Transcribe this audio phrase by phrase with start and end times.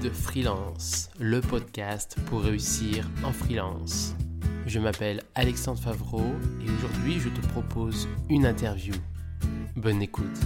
[0.00, 4.14] Guide Freelance, le podcast pour réussir en freelance.
[4.64, 6.22] Je m'appelle Alexandre Favreau
[6.64, 8.94] et aujourd'hui je te propose une interview.
[9.74, 10.38] Bonne écoute.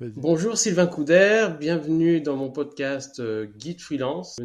[0.00, 4.38] Bonjour Sylvain Couder, bienvenue dans mon podcast euh, Guide Freelance.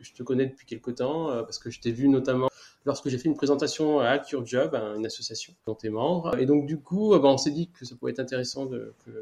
[0.00, 2.48] Je te connais depuis quelques temps euh, parce que je t'ai vu notamment
[2.84, 6.36] lorsque j'ai fait une présentation à Hack Your Job, une association dont tu es membre.
[6.38, 8.94] Et donc du coup, euh, bah, on s'est dit que ça pourrait être intéressant de,
[9.04, 9.12] que,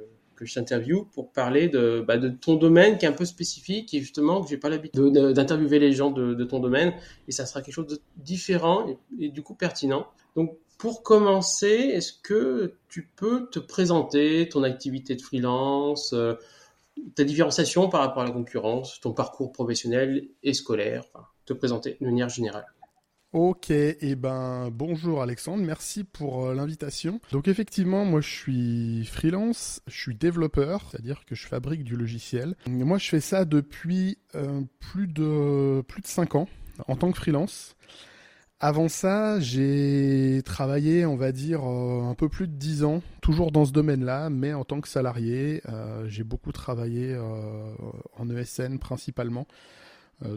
[0.43, 4.01] je t'interviewe pour parler de, bah, de ton domaine qui est un peu spécifique et
[4.01, 6.95] justement que j'ai pas l'habitude d'interviewer les gens de, ton domaine
[7.29, 10.07] et ça sera quelque chose de différent et, et du coup pertinent.
[10.37, 16.37] Donc pour commencer, est-ce que tu peux te présenter ton activité de freelance, euh,
[17.15, 21.05] ta différenciation par rapport à la concurrence, ton parcours professionnel et scolaire,
[21.45, 22.65] te présenter de manière générale
[23.33, 27.21] Ok, et eh ben bonjour Alexandre, merci pour euh, l'invitation.
[27.31, 32.57] Donc effectivement, moi je suis freelance, je suis développeur, c'est-à-dire que je fabrique du logiciel.
[32.67, 36.49] Moi je fais ça depuis euh, plus de plus de 5 ans
[36.89, 37.77] en tant que freelance.
[38.59, 43.53] Avant ça, j'ai travaillé, on va dire, euh, un peu plus de 10 ans, toujours
[43.53, 45.63] dans ce domaine-là, mais en tant que salarié.
[46.07, 49.47] J'ai beaucoup travaillé en ESN principalement,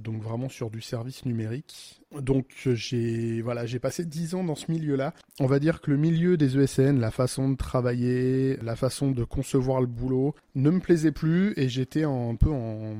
[0.02, 2.02] donc vraiment sur du service numérique.
[2.20, 5.14] Donc j'ai voilà, j'ai passé 10 ans dans ce milieu-là.
[5.40, 9.24] On va dire que le milieu des ESN, la façon de travailler, la façon de
[9.24, 12.96] concevoir le boulot, ne me plaisait plus et j'étais un peu en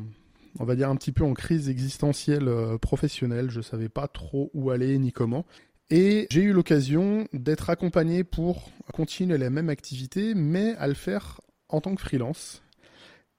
[0.60, 3.50] on va dire un petit peu en crise existentielle euh, professionnelle.
[3.50, 5.46] Je savais pas trop où aller ni comment.
[5.90, 11.42] Et j'ai eu l'occasion d'être accompagné pour continuer la même activité, mais à le faire
[11.70, 12.63] en tant que freelance.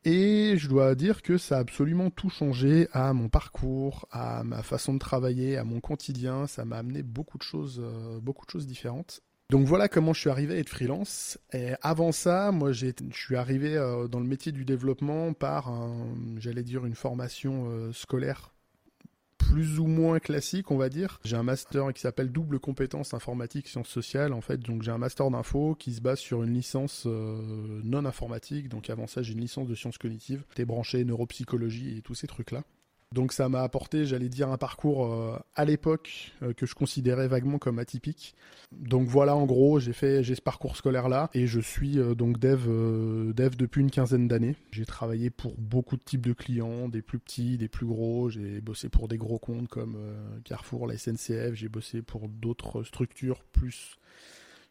[0.04, 4.62] Et je dois dire que ça a absolument tout changé à mon parcours, à ma
[4.62, 6.46] façon de travailler, à mon quotidien.
[6.46, 9.22] Ça m'a amené beaucoup de choses, euh, beaucoup de choses différentes.
[9.50, 11.38] Donc voilà comment je suis arrivé à être freelance.
[11.52, 15.72] Et avant ça, moi, je suis arrivé euh, dans le métier du développement par,
[16.38, 18.53] j'allais dire, une formation euh, scolaire
[19.50, 21.20] plus ou moins classique, on va dire.
[21.24, 24.58] J'ai un master qui s'appelle double compétence informatique sciences sociales, en fait.
[24.58, 28.68] Donc j'ai un master d'info qui se base sur une licence euh, non informatique.
[28.68, 32.26] Donc avant ça, j'ai une licence de sciences cognitives, t'es branché neuropsychologie et tous ces
[32.26, 32.64] trucs-là.
[33.14, 37.28] Donc ça m'a apporté, j'allais dire, un parcours euh, à l'époque euh, que je considérais
[37.28, 38.34] vaguement comme atypique.
[38.72, 42.16] Donc voilà, en gros, j'ai fait, j'ai ce parcours scolaire là et je suis euh,
[42.16, 42.64] donc dev,
[43.32, 44.56] dev depuis une quinzaine d'années.
[44.72, 48.30] J'ai travaillé pour beaucoup de types de clients, des plus petits, des plus gros.
[48.30, 49.96] J'ai bossé pour des gros comptes comme
[50.44, 51.54] Carrefour, la SNCF.
[51.54, 53.96] J'ai bossé pour d'autres structures plus,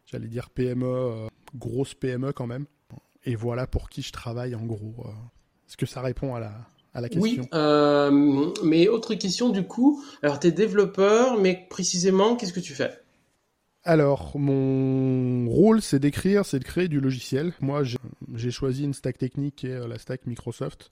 [0.04, 2.66] j'allais dire PME, grosse PME quand même.
[3.24, 5.06] Et voilà pour qui je travaille en gros.
[5.66, 6.66] Est-ce que ça répond à la,
[7.16, 10.02] oui, euh, mais autre question du coup.
[10.22, 12.92] Alors, tu es développeur, mais précisément, qu'est-ce que tu fais?
[13.82, 17.52] Alors, mon rôle, c'est d'écrire, c'est de créer du logiciel.
[17.60, 17.82] Moi,
[18.34, 20.90] j'ai choisi une stack technique qui est euh, la stack Microsoft.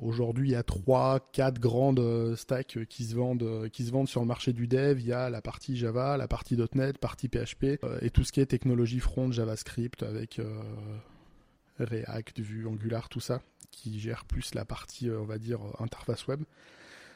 [0.00, 4.06] Aujourd'hui, il y a trois, quatre grandes euh, stacks qui se vendent, qui se vendent
[4.06, 5.00] sur le marché du dev.
[5.00, 8.40] Il y a la partie Java, la partie .NET, partie PHP et tout ce qui
[8.40, 10.40] est technologie front, JavaScript avec
[11.80, 13.40] React, Vue, Angular, tout ça
[13.70, 16.42] qui gère plus la partie, euh, on va dire, euh, interface web.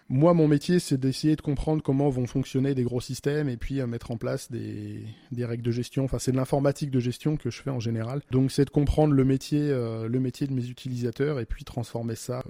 [0.08, 3.80] Moi, mon métier, c'est d'essayer de comprendre comment vont fonctionner des gros systèmes et puis
[3.80, 5.04] euh, mettre en place des,
[5.38, 6.04] règles de gestion.
[6.04, 8.20] Enfin, c'est de l'informatique de gestion que je fais en général.
[8.30, 12.44] Donc, c'est de comprendre le métier, le métier de mes utilisateurs et puis transformer ça,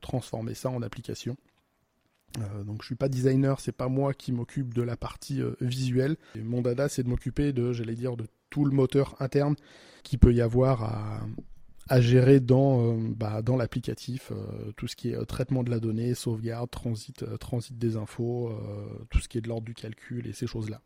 [0.00, 1.36] transformer ça en application.
[2.66, 6.16] donc je suis pas designer, c'est pas moi qui m'occupe de la partie visuelle.
[6.36, 9.56] mon dada c'est de m'occuper de, j'allais dire, de tout le moteur interne
[10.02, 11.20] qui peut y avoir à,
[11.88, 15.70] à gérer dans, euh, bah, dans l'applicatif euh, tout ce qui est euh, traitement de
[15.70, 18.52] la donnée, sauvegarde, transit, transit des infos,
[19.10, 20.80] tout ce qui est de l'ordre du calcul et ces choses-là.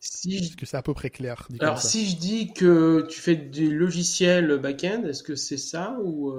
[0.00, 3.34] Si Est-ce que c'est à peu près clair Alors, si je dis que tu fais
[3.34, 6.32] du logiciel back-end, est-ce que c'est ça ou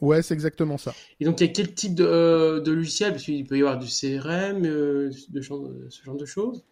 [0.00, 0.94] Ouais, c'est exactement ça.
[1.18, 3.12] Et donc, il y a quel type de, de logiciel?
[3.12, 6.62] Parce qu'il peut y avoir du CRM, de, ce genre de choses?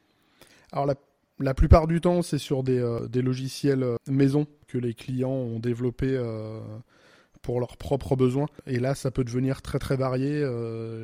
[0.73, 0.97] Alors, la
[1.39, 5.59] la plupart du temps, c'est sur des, euh, logiciels euh, maison que les clients ont
[5.59, 6.61] développés euh,
[7.43, 8.47] pour leurs propres besoins.
[8.67, 10.45] Et là, ça peut devenir très très varié.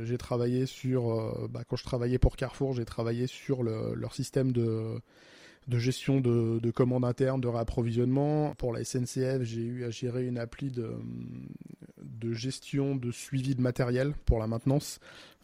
[0.05, 4.99] j'ai travaillé sur, bah, quand je travaillais pour Carrefour, j'ai travaillé sur leur système de,
[5.70, 8.56] gestion de, commandes internes, de réapprovisionnement.
[8.56, 14.12] Pour la SNCF, j'ai eu à gérer une appli de gestion de suivi de matériel
[14.25, 14.99] pour la maintenance.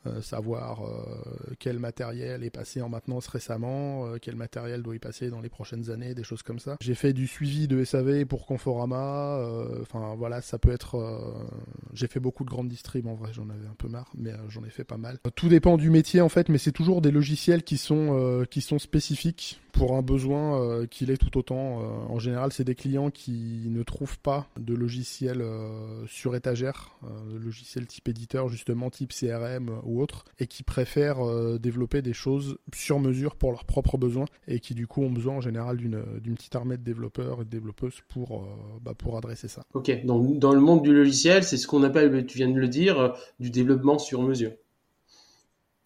[0.06, 4.98] Euh, savoir euh, quel matériel est passé en maintenance récemment, euh, quel matériel doit y
[4.98, 6.76] passer dans les prochaines années, des choses comme ça.
[6.80, 9.40] J'ai fait du suivi de SAV pour Conforama,
[9.80, 11.48] enfin voilà, ça peut être...
[11.92, 14.64] J'ai fait beaucoup de grandes distrib en vrai, j'en avais un peu marre, mais j'en
[14.64, 15.18] ai fait pas mal.
[15.34, 18.78] Tout dépend du métier en fait, mais c'est toujours des logiciels qui sont, qui sont
[18.78, 21.80] spécifiques pour un besoin euh, qu'il est tout autant.
[21.80, 26.98] Euh, en général, c'est des clients qui ne trouvent pas de logiciel euh, sur étagère,
[27.30, 32.58] de logiciel type éditeur, justement type CRM ou autre, et qui préfèrent développer des choses
[32.74, 36.34] sur mesure pour leurs propres besoins, et qui du coup ont besoin en général d'une
[36.34, 38.48] petite armée de développeurs et de développeuses pour,
[38.82, 39.64] bah, pour adresser ça.
[39.74, 42.68] Ok, donc dans le monde du logiciel, c'est ce qu'on appelle, tu viens de le
[42.68, 44.52] dire, du développement sur mesure.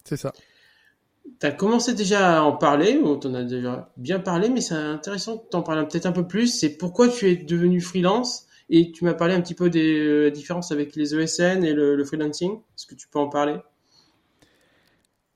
[0.03, 0.33] C'est ça.
[1.39, 4.75] Tu as commencé déjà à en parler, on t'en a déjà bien parlé, mais c'est
[4.75, 6.47] intéressant que tu en parles peut-être un peu plus.
[6.47, 8.47] C'est pourquoi tu es devenu freelance?
[8.69, 11.95] Et tu m'as parlé un petit peu des euh, différences avec les ESN et le,
[11.95, 12.53] le freelancing.
[12.53, 13.57] Est-ce que tu peux en parler?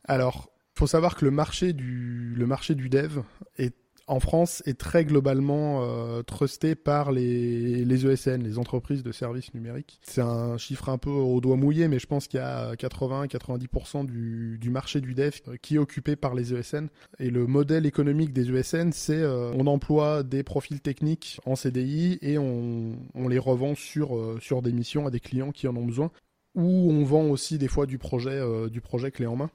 [0.06, 3.20] Alors, faut savoir que le marché du, le marché du dev
[3.58, 3.76] est
[4.08, 9.54] en France est très globalement euh, trusté par les, les ESN, les entreprises de services
[9.54, 10.00] numériques.
[10.02, 14.06] C'est un chiffre un peu au doigt mouillé, mais je pense qu'il y a 80-90%
[14.06, 16.88] du, du marché du dev qui est occupé par les ESN.
[17.20, 22.18] Et le modèle économique des ESN, c'est euh, on emploie des profils techniques en CDI
[22.22, 25.76] et on, on les revend sur, euh, sur des missions à des clients qui en
[25.76, 26.12] ont besoin.
[26.56, 29.52] Ou on vend aussi des fois du projet, euh, du projet clé en main.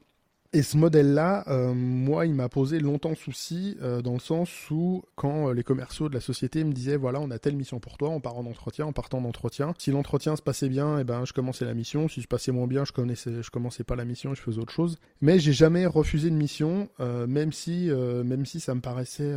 [0.54, 5.02] Et ce modèle-là, euh, moi, il m'a posé longtemps souci euh, dans le sens où
[5.16, 7.96] quand euh, les commerciaux de la société me disaient voilà, on a telle mission pour
[7.96, 9.72] toi, on part en entretien, en partant d'entretien.
[9.78, 12.06] Si l'entretien se passait bien, eh ben je commençais la mission.
[12.06, 14.74] Si se passait moins bien, je connaissais, je commençais pas la mission, je faisais autre
[14.74, 14.98] chose.
[15.22, 19.34] Mais j'ai jamais refusé une mission, même si, même si ça me paraissait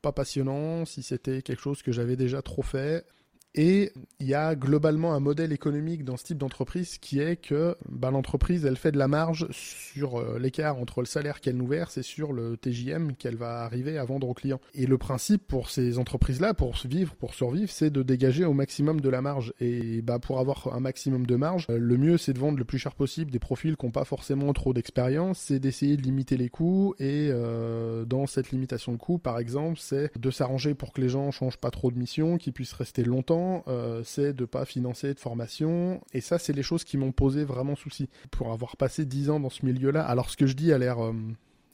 [0.00, 3.04] pas passionnant, si c'était quelque chose que j'avais déjà trop fait.
[3.54, 7.76] Et il y a globalement un modèle économique dans ce type d'entreprise qui est que
[7.88, 11.66] bah, l'entreprise, elle fait de la marge sur euh, l'écart entre le salaire qu'elle nous
[11.66, 14.60] verse et sur le TJM qu'elle va arriver à vendre aux clients.
[14.74, 19.00] Et le principe pour ces entreprises-là, pour vivre, pour survivre, c'est de dégager au maximum
[19.00, 19.52] de la marge.
[19.60, 22.64] Et bah, pour avoir un maximum de marge, euh, le mieux, c'est de vendre le
[22.64, 26.36] plus cher possible des profils qui n'ont pas forcément trop d'expérience, c'est d'essayer de limiter
[26.36, 26.94] les coûts.
[26.98, 31.08] Et euh, dans cette limitation de coûts, par exemple, c'est de s'arranger pour que les
[31.08, 35.14] gens changent pas trop de mission, qu'ils puissent rester longtemps euh, c'est de pas financer
[35.14, 36.00] de formation.
[36.12, 38.08] Et ça, c'est les choses qui m'ont posé vraiment souci.
[38.30, 41.04] Pour avoir passé 10 ans dans ce milieu-là, alors ce que je dis a l'air...
[41.04, 41.12] Euh,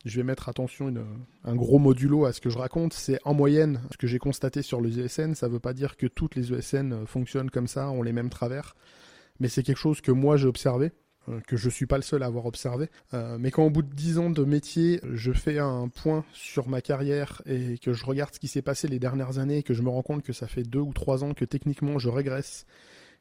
[0.07, 0.93] je vais mettre attention
[1.45, 4.63] un gros modulo à ce que je raconte, c'est en moyenne ce que j'ai constaté
[4.63, 7.67] sur les ESN, ça ne veut pas dire que toutes les ESN euh, fonctionnent comme
[7.67, 8.75] ça, ont les mêmes travers,
[9.41, 10.93] mais c'est quelque chose que moi j'ai observé.
[11.29, 12.89] Euh, que je suis pas le seul à avoir observé.
[13.13, 16.69] Euh, mais quand au bout de dix ans de métier, je fais un point sur
[16.69, 19.75] ma carrière et que je regarde ce qui s'est passé les dernières années et que
[19.75, 22.67] je me rends compte que ça fait deux ou trois ans que techniquement je régresse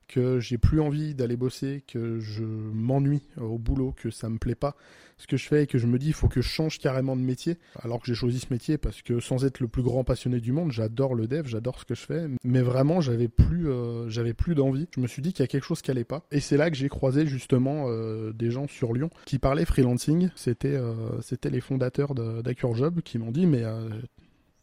[0.10, 4.56] que j'ai plus envie d'aller bosser, que je m'ennuie au boulot, que ça me plaît
[4.56, 4.76] pas
[5.20, 7.16] ce que je fais et que je me dis il faut que je change carrément
[7.16, 7.58] de métier.
[7.84, 10.52] Alors que j'ai choisi ce métier parce que sans être le plus grand passionné du
[10.52, 14.34] monde, j'adore le dev, j'adore ce que je fais, mais vraiment j'avais plus euh, j'avais
[14.34, 14.88] plus d'envie.
[14.96, 16.24] Je me suis dit qu'il y a quelque chose qui allait pas.
[16.32, 20.30] Et c'est là que j'ai croisé justement euh, des gens sur Lyon qui parlaient freelancing,
[20.36, 23.64] c'était euh, les fondateurs d'Acurjob qui m'ont dit mais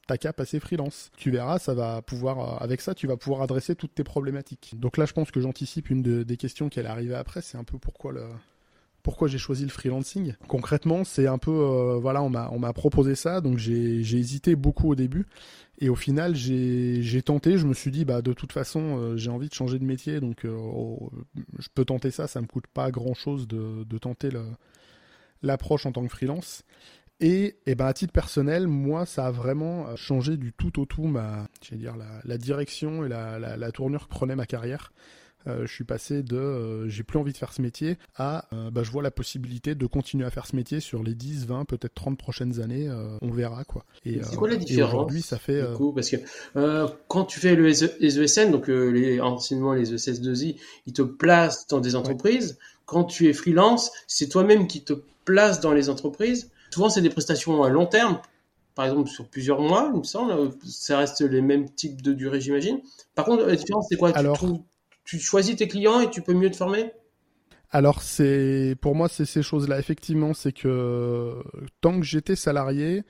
[0.06, 1.11] t'as qu'à passer freelance.
[1.17, 4.75] Tu verras, ça va pouvoir, avec ça, tu vas pouvoir adresser toutes tes problématiques.
[4.79, 7.43] Donc là, je pense que j'anticipe une des questions qui allait arriver après.
[7.43, 8.23] C'est un peu pourquoi le,
[9.06, 10.35] pourquoi j'ai choisi le freelancing.
[10.49, 14.97] Concrètement, c'est un peu, euh, voilà, on m'a, proposé ça, donc j'ai, hésité beaucoup au
[14.97, 15.26] début.
[15.79, 19.31] Et au final, j'ai, tenté, je me suis dit, bah, de toute façon, euh, j'ai
[19.31, 21.12] envie de changer de métier, donc euh, oh,
[21.56, 24.30] je peux tenter ça, ça me coûte pas grand chose de, de tenter
[25.40, 26.64] l'approche en tant que freelance.
[27.20, 30.85] Et, et ben à titre personnel, moi, ça a vraiment euh, changé du tout au
[30.85, 31.94] tout ma, dire
[32.25, 34.92] la, direction et la, la, tournure que prenait ma carrière.
[35.46, 38.82] Euh, je suis passé de euh, j'ai plus envie de faire ce métier à bah,
[38.82, 41.94] je vois la possibilité de continuer à faire ce métier sur les 10, 20, peut-être
[41.94, 42.90] 30 prochaines années.
[43.23, 43.87] on verra quoi.
[44.04, 46.16] Et c'est quoi la différence aujourd'hui, ça fait du coup, parce que
[47.08, 47.68] quand tu fais le,
[48.00, 50.56] les ESN, donc les anciennement les ESS2I,
[50.87, 52.58] ils te placent dans des entreprises.
[52.85, 54.92] Quand tu es freelance, c'est toi-même qui te
[55.25, 58.21] places dans les entreprises Souvent, c'est des prestations à long terme,
[58.75, 60.50] par exemple sur plusieurs mois, il me semble.
[60.62, 62.83] Ça reste les mêmes types de durée, j'imagine.
[63.14, 64.12] Par contre, la différence, c'est quoi?
[65.06, 66.90] Tu, choisis tes clients et tu peux mieux te former?
[67.71, 71.42] Alors c'est pour moi c'est ces choses-là effectivement c'est que
[71.80, 73.02] tant que j'étais salarié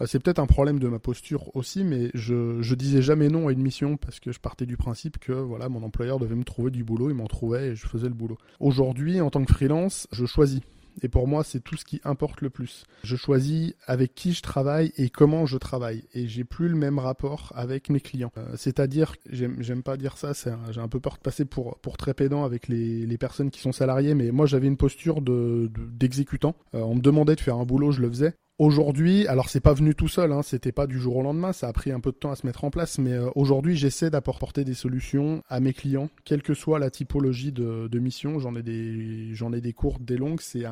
[0.00, 3.48] euh, c'est peut-être un problème de ma posture aussi mais je, je disais jamais non
[3.48, 6.44] à une mission parce que je partais du principe que voilà mon employeur devait me
[6.44, 8.36] trouver du boulot il m'en trouvait et je faisais le boulot.
[8.60, 10.60] Aujourd'hui en tant que freelance je choisis
[11.02, 12.84] Et pour moi, c'est tout ce qui importe le plus.
[13.04, 16.04] Je choisis avec qui je travaille et comment je travaille.
[16.14, 18.32] Et j'ai plus le même rapport avec mes clients.
[18.36, 20.32] Euh, c'est-à-dire, j'aime pas dire ça,
[20.70, 23.60] j'ai un peu peur de passer pour, pour très pédant avec les, les personnes qui
[23.60, 26.54] sont salariées, mais moi j'avais une posture d'exécutant.
[26.72, 28.34] De, euh, on me demandait de faire un boulot, je le faisais.
[28.62, 31.66] Aujourd'hui, alors c'est pas venu tout seul, hein, c'était pas du jour au lendemain, ça
[31.66, 34.08] a pris un peu de temps à se mettre en place, mais euh, aujourd'hui j'essaie
[34.08, 38.38] d'apporter des solutions à mes clients, quelle que soit la typologie de, mission.
[38.38, 40.40] J'en ai des, j'en ai des courtes, des longues.
[40.40, 40.62] C'est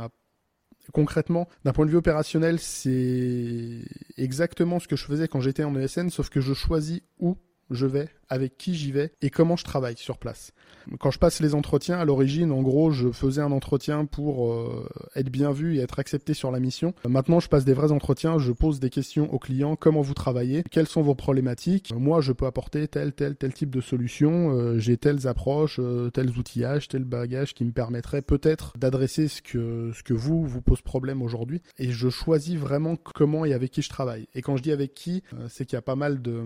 [0.93, 3.81] concrètement, d'un point de vue opérationnel, c'est
[4.17, 7.39] exactement ce que je faisais quand j'étais en ESN, sauf que je choisis où
[7.71, 10.53] je vais, avec qui j'y vais et comment je travaille sur place.
[10.99, 14.89] Quand je passe les entretiens, à l'origine, en gros, je faisais un entretien pour euh,
[15.15, 16.95] être bien vu et être accepté sur la mission.
[17.07, 20.63] Maintenant, je passe des vrais entretiens, je pose des questions aux clients, comment vous travaillez,
[20.71, 21.93] quelles sont vos problématiques?
[21.95, 26.11] Moi, je peux apporter tel, tel, tel type de solution, euh, j'ai telles approches, euh,
[26.11, 30.63] tels outillages, tel bagage qui me permettrait peut-être d'adresser ce que, ce que vous, vous
[30.63, 31.63] pose problème aujourd'hui.
[31.79, 34.29] Et je choisis vraiment comment et avec qui je travaille.
[34.35, 36.45] Et quand je dis avec qui, c'est qu'il y a pas mal de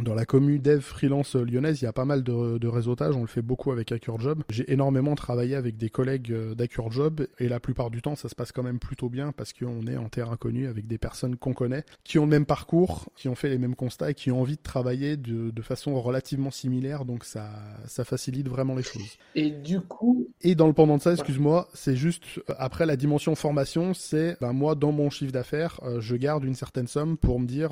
[0.00, 3.20] dans la commune dev freelance lyonnaise, il y a pas mal de, de réseautage, on
[3.20, 4.42] le fait beaucoup avec AccureJob.
[4.50, 8.34] J'ai énormément travaillé avec des collègues euh, d'AccureJob et la plupart du temps ça se
[8.34, 11.52] passe quand même plutôt bien parce qu'on est en terrain connu avec des personnes qu'on
[11.52, 14.40] connaît, qui ont le même parcours, qui ont fait les mêmes constats et qui ont
[14.40, 17.50] envie de travailler de, de façon relativement similaire, donc ça,
[17.86, 19.16] ça facilite vraiment les choses.
[19.34, 20.28] Et du coup...
[20.42, 24.36] Et dans le pendant de ça, excuse-moi, c'est juste, euh, après la dimension formation, c'est,
[24.40, 27.70] ben, moi dans mon chiffre d'affaires, euh, je garde une certaine somme pour me dire,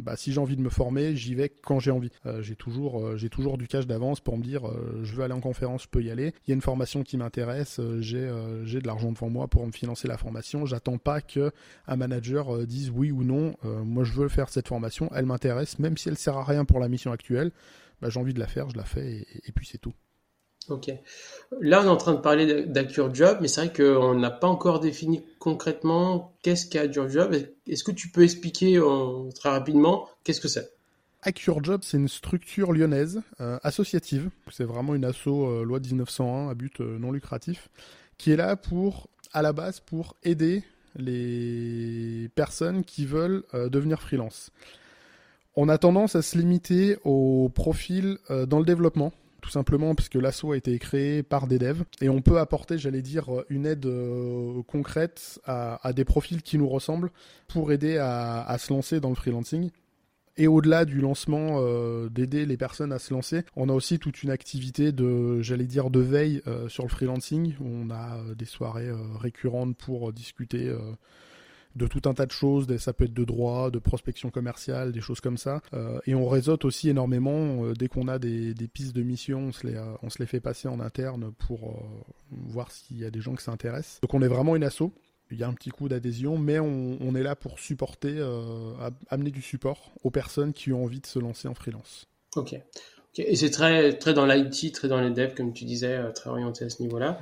[0.00, 1.29] bah, si j'ai envie de me former, j'y
[1.64, 2.10] quand j'ai envie.
[2.26, 5.24] Euh, j'ai toujours, euh, j'ai toujours du cash d'avance pour me dire, euh, je veux
[5.24, 6.32] aller en conférence, je peux y aller.
[6.46, 10.08] Il y a une formation qui m'intéresse, j'ai, de l'argent devant moi pour me financer
[10.08, 10.66] la formation.
[10.66, 11.52] J'attends pas que
[11.86, 13.54] un manager dise oui ou non.
[13.62, 16.80] moi, je veux faire cette formation, elle m'intéresse, même si elle sert à rien pour
[16.80, 17.52] la mission actuelle.
[18.00, 19.92] Bah, j'ai envie de la faire, je la fais et, puis c'est tout.
[20.68, 20.90] Ok.
[21.60, 22.66] Là, on est en train de parler
[23.12, 27.34] Job, mais c'est vrai qu'on n'a pas encore défini concrètement qu'est-ce qu'est Job.
[27.66, 28.80] Est-ce que tu peux expliquer
[29.34, 30.79] très rapidement qu'est-ce que c'est?
[31.22, 34.30] AccureJob, c'est une structure lyonnaise euh, associative.
[34.50, 37.68] C'est vraiment une asso euh, loi 1901 à but euh, non lucratif
[38.16, 40.62] qui est là pour, à la base, pour aider
[40.96, 44.50] les personnes qui veulent devenir freelance.
[45.56, 50.52] On a tendance à se limiter au profil dans le développement, tout simplement puisque l'asso
[50.52, 53.88] a été créé par des devs et on peut apporter, j'allais dire, une aide
[54.66, 57.10] concrète à, des profils qui nous ressemblent
[57.48, 59.70] pour aider à se lancer dans le freelancing.
[60.36, 64.22] Et au-delà du lancement, euh, d'aider les personnes à se lancer, on a aussi toute
[64.22, 67.54] une activité de, j'allais dire, de veille euh, sur le freelancing.
[67.60, 70.74] On a euh, des soirées récurrentes pour discuter
[71.76, 72.74] de tout un tas de choses.
[72.78, 75.60] Ça peut être de droit, de prospection commerciale, des choses comme ça.
[76.06, 77.72] et on réseaute aussi énormément.
[77.72, 80.68] dès qu'on a des, pistes de mission, on se, les, on se les fait passer
[80.68, 81.82] en interne pour
[82.30, 84.00] voir s'il y a des gens qui s'intéressent.
[84.00, 84.92] Donc on est vraiment une asso
[85.30, 88.72] il y a un petit coup d'adhésion, mais on, est là pour supporter, euh,
[89.08, 92.08] amener du support aux personnes qui ont envie de se lancer en freelance.
[92.36, 92.56] Ok.
[93.16, 96.30] Et c'est très, très dans l'IT, très dans les devs, comme tu disais, euh, très
[96.30, 97.20] orienté à ce niveau-là.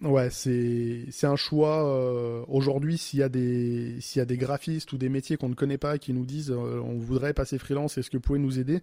[0.00, 1.86] Ouais, c'est c'est un choix.
[1.86, 5.48] Euh, aujourd'hui, s'il y a des s'il y a des graphistes ou des métiers qu'on
[5.48, 8.58] ne connaît pas qui nous disent on voudrait passer freelance, est-ce que vous pouvez nous
[8.58, 8.82] aider?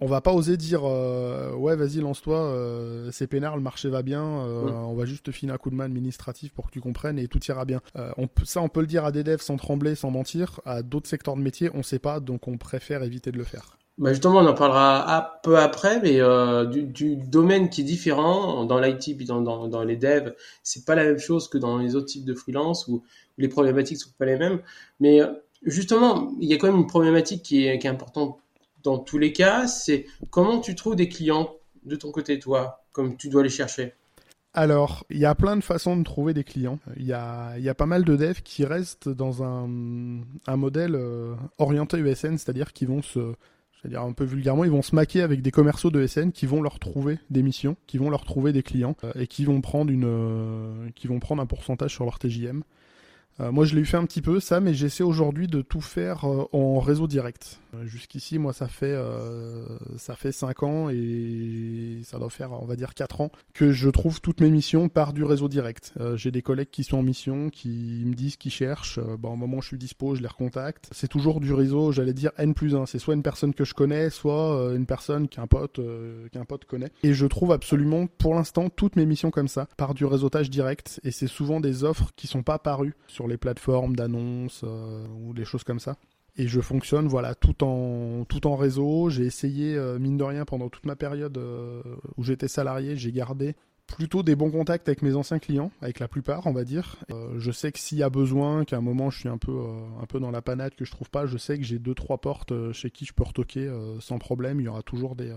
[0.00, 4.02] On va pas oser dire euh, ouais vas-y lance-toi euh, c'est peinard le marché va
[4.02, 6.80] bien euh, on va juste te filer un coup de main administratif pour que tu
[6.80, 7.80] comprennes et tout ira bien.
[8.18, 10.60] On ça on peut le dire à des devs sans trembler sans mentir.
[10.64, 13.78] À d'autres secteurs de métier on sait pas donc on préfère éviter de le faire.
[13.98, 16.20] Bah justement on en parlera un peu après mais
[16.66, 21.04] du, domaine qui est différent dans l'IT puis dans, dans, les devs c'est pas la
[21.04, 23.02] même chose que dans les autres types de freelance où,
[23.38, 24.60] les problématiques sont pas les mêmes.
[25.00, 25.20] Mais
[25.62, 28.38] justement il y a quand même une problématique qui est, qui est importante
[28.86, 31.50] dans tous les cas, c'est comment tu trouves des clients
[31.84, 33.94] de ton côté, toi, comme tu dois les chercher?
[34.54, 36.78] Alors, il y a plein de façons de trouver des clients.
[36.96, 39.68] Il y a, y a, pas mal de devs qui restent dans un,
[40.46, 43.34] un modèle euh, orienté USN, c'est-à-dire qu'ils vont se,
[43.82, 46.62] c'est-à-dire un peu vulgairement, ils vont se maquer avec des commerciaux de SN qui vont
[46.62, 49.90] leur trouver des missions, qui vont leur trouver des clients euh, et qui vont prendre
[49.90, 52.62] une, euh, qui vont prendre un pourcentage sur leur TJM.
[53.50, 56.78] moi, je l'ai fait un petit peu ça, mais j'essaie aujourd'hui de tout faire en
[56.78, 57.58] réseau direct.
[57.84, 59.64] Jusqu'ici, moi, ça fait euh,
[59.96, 63.88] ça fait cinq ans et ça doit faire, on va dire, quatre ans que je
[63.88, 65.92] trouve toutes mes missions par du réseau direct.
[66.00, 68.98] Euh, j'ai des collègues qui sont en mission, qui me disent qu'ils cherchent.
[68.98, 70.88] Euh, bon, au moment où je suis dispo, je les recontacte.
[70.92, 72.86] C'est toujours du réseau, j'allais dire N plus 1.
[72.86, 75.80] C'est soit une personne que je connais, soit une personne qu'un pote
[76.32, 76.90] qu'un pote connaît.
[77.02, 81.00] Et je trouve absolument, pour l'instant, toutes mes missions comme ça, par du réseautage direct.
[81.04, 84.64] Et c'est souvent des offres qui sont pas parues sur les plateformes d'annonces
[85.20, 85.96] ou des choses comme ça
[86.36, 89.10] et je fonctionne voilà tout en tout en réseau.
[89.10, 91.82] J'ai essayé euh, mine de rien pendant toute ma période euh,
[92.16, 93.54] où j'étais salarié, j'ai gardé
[93.86, 96.96] plutôt des bons contacts avec mes anciens clients, avec la plupart, on va dire.
[97.12, 99.56] Euh, je sais que s'il y a besoin, qu'à un moment je suis un peu,
[100.02, 102.18] un peu dans la panade, que je trouve pas, je sais que j'ai deux trois
[102.18, 104.60] portes chez qui je peux retoquer sans problème.
[104.60, 105.32] Il y aura toujours des,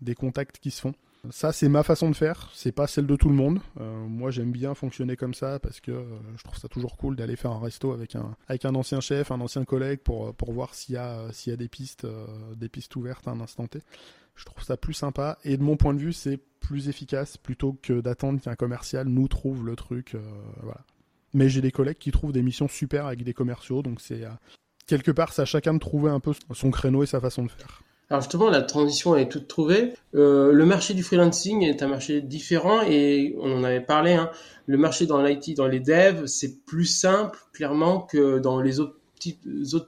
[0.00, 0.94] des contacts qui se font.
[1.30, 2.50] Ça, c'est ma façon de faire.
[2.52, 3.60] C'est pas celle de tout le monde.
[3.78, 6.04] moi, j'aime bien fonctionner comme ça parce que
[6.36, 9.30] je trouve ça toujours cool d'aller faire un resto avec un, avec un ancien chef,
[9.30, 12.06] un ancien collègue pour, pour voir s'il y a, y a des pistes,
[12.56, 13.80] des pistes ouvertes à un instant T.
[14.34, 17.78] Je trouve ça plus sympa et de mon point de vue, c'est plus efficace plutôt
[17.82, 20.14] que d'attendre qu'un commercial nous trouve le truc.
[20.14, 20.20] Euh,
[20.62, 20.80] voilà.
[21.34, 24.30] Mais j'ai des collègues qui trouvent des missions super avec des commerciaux, donc c'est euh,
[24.86, 27.50] quelque part, c'est à chacun de trouver un peu son créneau et sa façon de
[27.50, 27.82] faire.
[28.12, 29.94] Alors justement, la transition est toute trouvée.
[30.14, 34.12] Euh, le marché du freelancing est un marché différent et on en avait parlé.
[34.12, 34.30] Hein.
[34.66, 38.98] Le marché dans l'IT, dans les devs, c'est plus simple clairement que dans les autres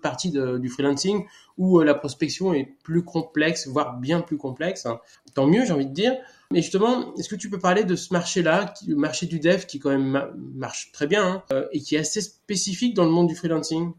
[0.00, 1.26] parties du freelancing
[1.58, 4.86] où euh, la prospection est plus complexe, voire bien plus complexe.
[4.86, 5.00] Hein.
[5.34, 6.14] Tant mieux, j'ai envie de dire.
[6.50, 9.80] Mais justement, est-ce que tu peux parler de ce marché-là, le marché du dev qui
[9.80, 13.28] quand même marche très bien hein, euh, et qui est assez spécifique dans le monde
[13.28, 13.92] du freelancing?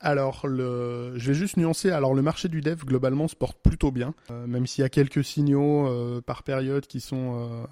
[0.00, 1.90] Alors, je vais juste nuancer.
[1.90, 4.88] Alors, le marché du dev globalement se porte plutôt bien, euh, même s'il y a
[4.88, 5.88] quelques signaux
[6.22, 7.66] par période qui sont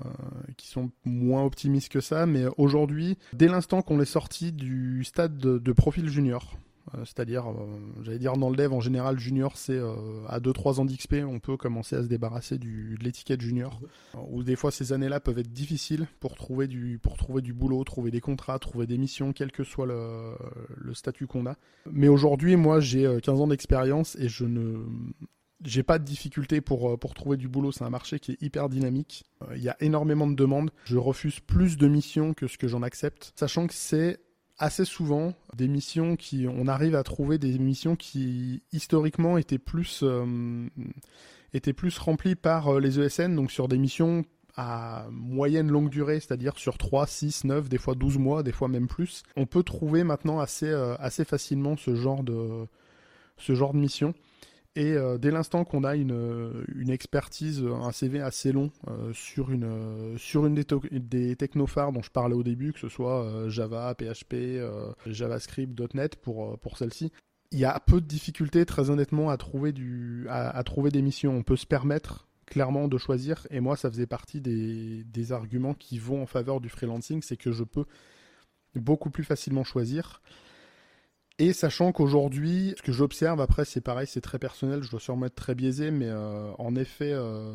[0.56, 2.26] qui sont moins optimistes que ça.
[2.26, 7.54] Mais aujourd'hui, dès l'instant qu'on est sorti du stade de profil junior, euh, c'est-à-dire, euh,
[8.02, 9.94] j'allais dire dans le dev en général, junior c'est euh,
[10.28, 13.80] à 2-3 ans d'XP, on peut commencer à se débarrasser du, de l'étiquette junior.
[14.30, 17.82] Ou des fois ces années-là peuvent être difficiles pour trouver du pour trouver du boulot,
[17.84, 20.34] trouver des contrats, trouver des missions, quel que soit le,
[20.76, 21.56] le statut qu'on a.
[21.90, 24.84] Mais aujourd'hui, moi j'ai 15 ans d'expérience et je ne
[25.64, 27.72] j'ai pas de difficulté pour, pour trouver du boulot.
[27.72, 29.24] C'est un marché qui est hyper dynamique.
[29.54, 30.70] Il y a énormément de demandes.
[30.84, 34.18] Je refuse plus de missions que ce que j'en accepte, sachant que c'est
[34.58, 40.00] assez souvent des missions qui on arrive à trouver des missions qui historiquement étaient plus
[40.02, 40.68] euh,
[41.52, 44.24] étaient plus remplies par euh, les ESN donc sur des missions
[44.56, 48.68] à moyenne longue durée, c'est-à-dire sur 3, 6, 9, des fois 12 mois, des fois
[48.68, 49.22] même plus.
[49.36, 52.66] On peut trouver maintenant assez, euh, assez facilement ce genre de,
[53.36, 54.14] ce genre de mission.
[54.76, 59.10] Et euh, dès l'instant qu'on a une, euh, une, expertise, un CV assez long euh,
[59.14, 63.48] sur une, sur une des, des, technophares dont je parlais au début, que ce soit
[63.48, 64.60] Java, PHP,
[65.06, 67.10] JavaScript, .NET pour, pour celle-ci,
[67.52, 71.34] il y a peu de difficultés très honnêtement à trouver, du, à, trouver des missions.
[71.34, 75.74] On peut se permettre clairement de choisir, et moi ça faisait partie des, des arguments
[75.74, 77.86] qui vont en faveur du freelancing, c'est que je peux
[78.74, 80.20] beaucoup plus facilement choisir.
[81.38, 85.26] Et sachant qu'aujourd'hui, ce que j'observe, après c'est pareil, c'est très personnel, je dois sûrement
[85.26, 87.52] être très biaisé, mais euh, en effet, euh,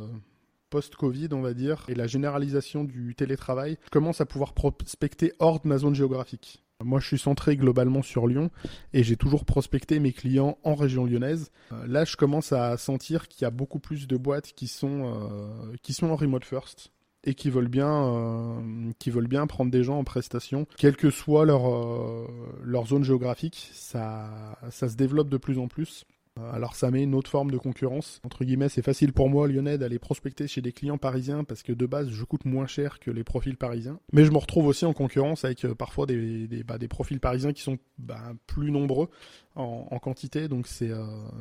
[0.69, 5.59] post-Covid, on va dire, et la généralisation du télétravail, je commence à pouvoir prospecter hors
[5.59, 6.63] de ma zone géographique.
[6.83, 8.51] Moi, je suis centré globalement sur Lyon
[8.93, 11.51] et j'ai toujours prospecté mes clients en région lyonnaise.
[11.71, 15.71] Euh, là, je commence à sentir qu'il y a beaucoup plus de boîtes qui sont,
[15.81, 16.91] qui sont en remote first
[17.23, 21.09] et qui veulent bien euh, qui veulent bien prendre des gens en prestation quelle que
[21.09, 22.27] soit leur euh,
[22.63, 26.05] leur zone géographique ça ça se développe de plus en plus
[26.39, 28.21] euh, alors ça met une autre forme de concurrence.
[28.23, 31.73] Entre guillemets, c'est facile pour moi, lyonnais, d'aller prospecter chez des clients parisiens parce que
[31.73, 33.99] de base, je coûte moins cher que les profils parisiens.
[34.13, 37.61] Mais je me retrouve aussi en concurrence avec parfois des, bah, des, profils parisiens qui
[37.61, 39.09] sont bah, plus nombreux
[39.55, 40.47] en, en quantité.
[40.47, 40.67] Donc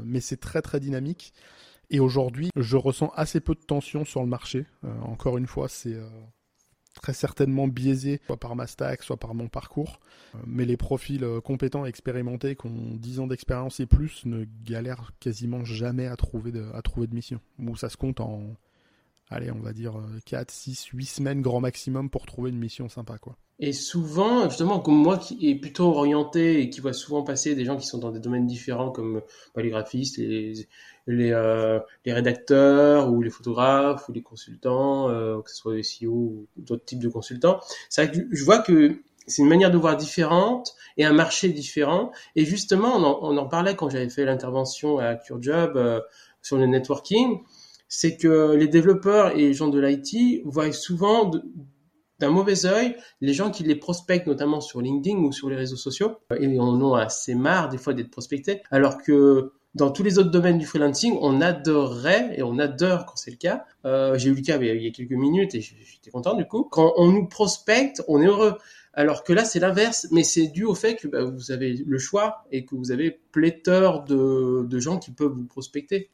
[0.05, 1.33] mais c'est très très dynamique.
[1.91, 4.67] Et aujourd'hui, je ressens assez peu de tension sur le marché.
[4.85, 6.09] Euh, encore une fois, c'est euh,
[6.95, 9.99] très certainement biaisé, soit par ma stack, soit par mon parcours.
[10.35, 14.45] Euh, mais les profils compétents et expérimentés qui ont 10 ans d'expérience et plus ne
[14.65, 17.41] galèrent quasiment jamais à trouver de, à trouver de mission.
[17.59, 18.55] Ou ça se compte en,
[19.31, 19.95] allez, on va dire
[20.27, 23.37] 4, 6, 8 semaines grand maximum pour trouver une mission sympa, quoi.
[23.63, 27.67] Et souvent, justement, comme moi qui est plutôt orienté et qui voit souvent passer des
[27.67, 29.21] gens qui sont dans des domaines différents comme
[29.55, 30.67] bah, les graphistes, les,
[31.09, 36.11] euh, les, rédacteurs ou les photographes ou les consultants, euh, que ce soit les CEO
[36.11, 41.05] ou d'autres types de consultants, je vois que c'est une manière de voir différente et
[41.05, 42.13] un marché différent.
[42.37, 46.01] Et justement, on en, parlait quand j'avais fait l'intervention à CureJob euh,
[46.41, 47.41] sur le networking,
[47.91, 51.31] c'est que les développeurs et les gens de l'IT voient souvent
[52.19, 55.77] d'un mauvais œil les gens qui les prospectent, notamment sur LinkedIn ou sur les réseaux
[55.77, 60.03] sociaux, et on en a assez marre des fois d'être prospectés, alors que dans tous
[60.03, 64.19] les autres domaines du freelancing, on adorerait, et on adore quand c'est le cas, euh,
[64.19, 66.95] j'ai eu le cas il y a quelques minutes et j'étais content du coup, quand
[66.97, 68.57] on nous prospecte, on est heureux.
[68.93, 71.99] Alors que là, c'est l'inverse, mais c'est dû au fait que bah, vous avez le
[71.99, 76.11] choix et que vous avez pléthore de, gens qui peuvent vous prospecter.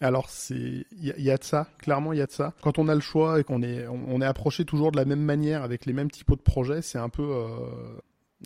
[0.00, 2.52] Alors c'est il y, a de ça, clairement il y a de ça.
[2.62, 5.20] Quand on a le choix et qu'on est on, est approché toujours de la même
[5.20, 7.48] manière avec les mêmes typos de projets, c'est un peu euh,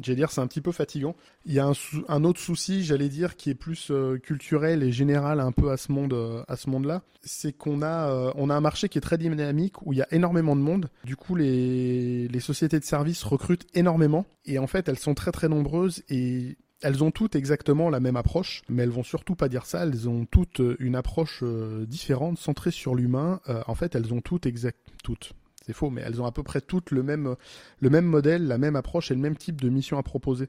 [0.00, 1.16] J'allais dire, c'est un petit peu fatigant.
[1.44, 1.72] Il y a
[2.06, 5.76] un, autre souci, j'allais dire, qui est plus euh, culturel et général un peu à
[5.76, 9.00] ce monde, euh, à ce monde-là, c'est qu'on a, on a un marché qui est
[9.00, 10.88] très dynamique où il y a énormément de monde.
[11.02, 15.32] Du coup, les, les sociétés de services recrutent énormément et en fait, elles sont très
[15.32, 19.48] très nombreuses et elles ont toutes exactement la même approche, mais elles vont surtout pas
[19.48, 19.82] dire ça.
[19.82, 21.42] Elles ont toutes une approche
[21.86, 23.40] différente, centrée sur l'humain.
[23.66, 25.34] en fait, elles ont toutes exact, toutes
[25.68, 27.36] c'est faux, mais elles ont à peu près toutes le même,
[27.80, 30.48] le même modèle, la même approche et le même type de mission à proposer.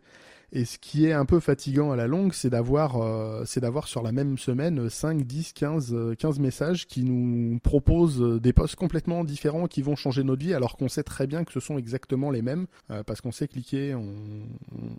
[0.52, 3.88] Et ce qui est un peu fatigant à la longue, c'est d'avoir, euh, c'est d'avoir
[3.88, 9.24] sur la même semaine 5, 10, 15, 15 messages qui nous proposent des postes complètement
[9.24, 12.32] différents qui vont changer notre vie, alors qu'on sait très bien que ce sont exactement
[12.32, 14.16] les mêmes, euh, parce qu'on sait cliquer, on,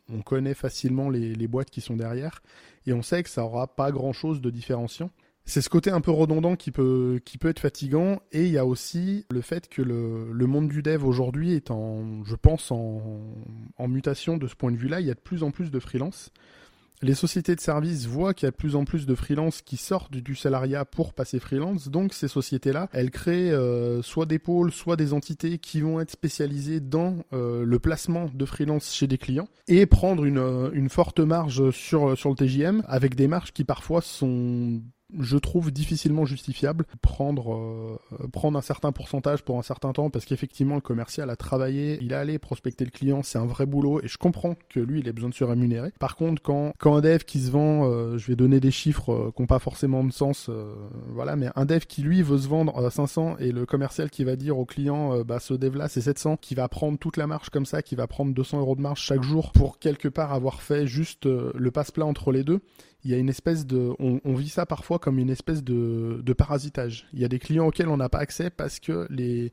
[0.08, 2.42] on connaît facilement les, les boîtes qui sont derrière,
[2.86, 5.10] et on sait que ça aura pas grand chose de différenciant
[5.44, 8.20] c'est ce côté un peu redondant qui peut, qui peut être fatigant.
[8.32, 11.70] Et il y a aussi le fait que le, le monde du dev aujourd'hui est
[11.70, 13.18] en, je pense, en,
[13.88, 15.00] mutation de ce point de vue-là.
[15.00, 16.30] Il y a de plus en plus de freelance.
[17.02, 19.78] Les sociétés de services voient qu'il y a de plus en plus de freelance qui
[19.78, 21.88] sortent du salariat pour passer freelance.
[21.88, 26.10] Donc ces sociétés-là, elles créent euh, soit des pôles, soit des entités qui vont être
[26.10, 30.90] spécialisées dans euh, le placement de freelance chez des clients et prendre une, euh, une
[30.90, 34.82] forte marge sur, sur le TJM avec des marges qui parfois sont
[35.18, 37.98] je trouve difficilement justifiable prendre euh,
[38.32, 42.14] prendre un certain pourcentage pour un certain temps parce qu'effectivement le commercial a travaillé, il
[42.14, 45.08] a allé prospecter le client, c'est un vrai boulot et je comprends que lui il
[45.08, 45.92] ait besoin de se rémunérer.
[45.98, 49.12] Par contre quand quand un dev qui se vend, euh, je vais donner des chiffres
[49.12, 50.50] euh, qui n'ont pas forcément de sens,
[51.08, 54.24] voilà, mais un dev qui lui veut se vendre à 500 et le commercial qui
[54.24, 57.26] va dire au client bah ce dev là c'est 700, qui va prendre toute la
[57.26, 60.32] marge comme ça, qui va prendre 200 euros de marge chaque jour pour quelque part
[60.32, 62.60] avoir fait juste le passe-plat entre les deux
[63.04, 67.06] il y a une espèce de, on, vit ça parfois comme une espèce de, parasitage.
[67.12, 69.52] Il y a des clients auxquels on n'a pas accès parce que les,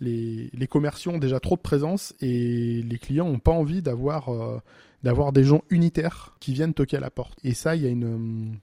[0.00, 4.30] les, les, commerciaux ont déjà trop de présence et les clients n'ont pas envie d'avoir,
[4.30, 4.60] euh,
[5.02, 7.38] d'avoir des gens unitaires qui viennent toquer à la porte.
[7.44, 8.58] Et ça, il y a une,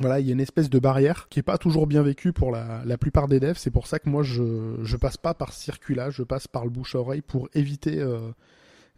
[0.00, 2.52] voilà, il y a une espèce de barrière qui est pas toujours bien vécue pour
[2.52, 3.58] la, la plupart des devs.
[3.58, 6.70] C'est pour ça que moi, je, je passe pas par circulage, je passe par le
[6.70, 8.30] bouche à oreille pour éviter, euh,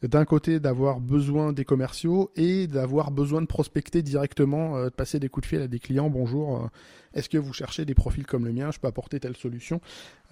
[0.09, 5.21] d'un côté d'avoir besoin des commerciaux et d'avoir besoin de prospecter directement, euh, de passer
[5.21, 6.09] des coups de fil à des clients.
[6.09, 6.67] Bonjour, euh,
[7.15, 8.71] est-ce que vous cherchez des profils comme le mien?
[8.71, 9.81] Je peux apporter telle solution.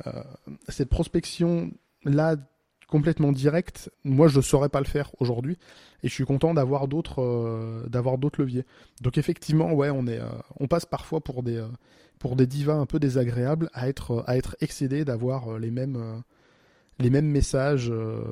[0.06, 0.22] Euh,
[0.68, 1.70] cette prospection
[2.04, 2.36] là
[2.88, 5.58] complètement directe, moi je ne saurais pas le faire aujourd'hui
[6.02, 8.64] et je suis content d'avoir d'autres d'avoir d'autres leviers.
[9.02, 10.20] Donc effectivement, ouais, on est
[10.58, 11.62] on passe parfois pour des
[12.18, 16.22] pour des divas un peu désagréables à être à être excédé d'avoir les mêmes
[16.98, 18.22] les mêmes messages, euh,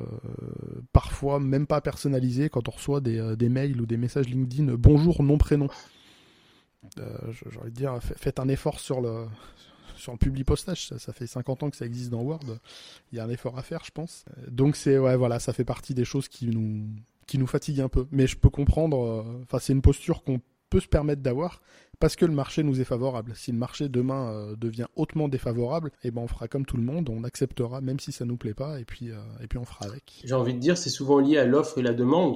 [0.91, 4.75] parfois même pas personnalisés, quand on reçoit des, euh, des, mails ou des messages LinkedIn
[4.75, 5.69] bonjour, nom, prénom.
[6.99, 9.25] Euh, J'ai envie de dire, faites un effort sur le,
[9.95, 10.87] sur le public postage.
[10.87, 12.59] Ça, ça, fait 50 ans que ça existe dans Word.
[13.11, 14.25] Il y a un effort à faire, je pense.
[14.49, 16.87] Donc c'est ouais, voilà, ça fait partie des choses qui nous
[17.25, 18.07] qui nous fatiguent un peu.
[18.11, 19.25] Mais je peux comprendre.
[19.43, 21.61] Enfin, c'est une posture qu'on peut se permettre d'avoir
[21.99, 23.33] parce que le marché nous est favorable.
[23.35, 26.83] Si le marché demain euh, devient hautement défavorable, eh ben on fera comme tout le
[26.83, 29.65] monde, on acceptera même si ça nous plaît pas et puis euh, et puis on
[29.65, 30.21] fera avec.
[30.23, 32.35] J'ai envie de dire c'est souvent lié à l'offre et la demande.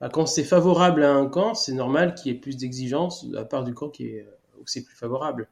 [0.00, 3.44] Bah, quand c'est favorable à un camp, c'est normal qu'il y ait plus d'exigences à
[3.44, 4.26] part du camp qui est
[4.58, 5.48] où c'est plus favorable.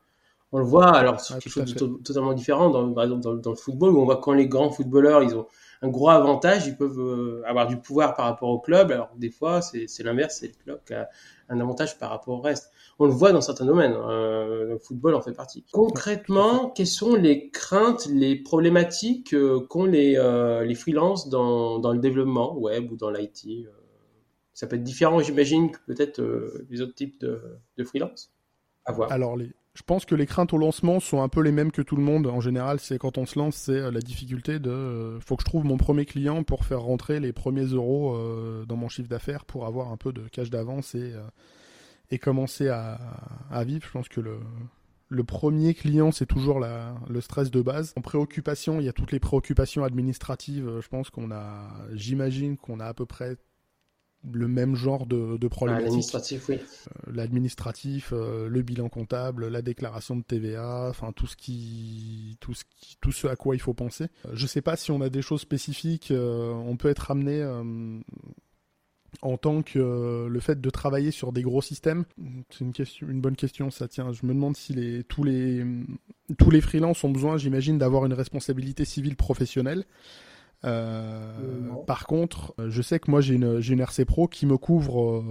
[0.55, 3.51] On le voit alors c'est quelque chose de totalement différent dans, par exemple dans, dans,
[3.51, 5.49] le football où on voit quand les grands footballeurs ils ont
[5.83, 8.93] un gros avantage, ils peuvent euh, avoir du pouvoir par rapport au club.
[8.93, 11.09] Alors des fois c'est l'inverse, c'est le club qui a
[11.49, 12.71] un avantage par rapport au reste.
[13.01, 13.97] On le voit dans certains domaines.
[13.97, 15.65] Euh, le football en fait partie.
[15.73, 21.93] Concrètement, quelles sont les craintes, les problématiques euh, qu'ont les, euh, les freelances dans, dans
[21.93, 23.67] le développement web ou dans l'IT?
[24.53, 26.23] Ça peut être différent, j'imagine, que peut-être
[26.71, 27.43] les autres types de,
[27.77, 28.33] de freelance.
[28.85, 29.11] À voir.
[29.11, 31.83] Alors les, je pense que les craintes au lancement sont un peu les mêmes que
[31.83, 32.27] tout le monde.
[32.27, 35.65] En général, c'est quand on se lance, c'est la difficulté de, faut que je trouve
[35.65, 38.17] mon premier client pour faire rentrer les premiers euros
[38.67, 41.13] dans mon chiffre d'affaires pour avoir un peu de cash d'avance et
[42.11, 43.85] et commencer à, vivre.
[43.85, 44.39] Je pense que le,
[45.09, 47.93] le premier client, c'est toujours la, le stress de base.
[47.97, 50.81] En préoccupation, il y a toutes les préoccupations administratives.
[50.81, 53.37] Je pense qu'on a, j'imagine qu'on a à peu près
[54.33, 55.87] le même genre de, de problématiques.
[55.87, 56.57] L'administratif, oui.
[56.57, 62.55] Euh, l'administratif, euh, le bilan comptable, la déclaration de TVA, enfin tout ce qui, tout
[62.55, 64.05] ce qui, tout ce à quoi il faut penser.
[64.27, 66.13] Euh, je sais pas si on a des choses spécifiques.
[66.13, 67.43] on peut être amené
[69.23, 72.05] en tant que euh, le fait de travailler sur des gros systèmes
[72.51, 73.71] C'est une question, une bonne question.
[73.71, 74.13] Ça tient.
[74.13, 75.65] Je me demande si les, tous les
[76.39, 79.85] tous les freelances ont besoin, j'imagine, d'avoir une responsabilité civile professionnelle.
[81.87, 85.23] Par contre, je sais que moi j'ai une, une RC Pro qui me couvre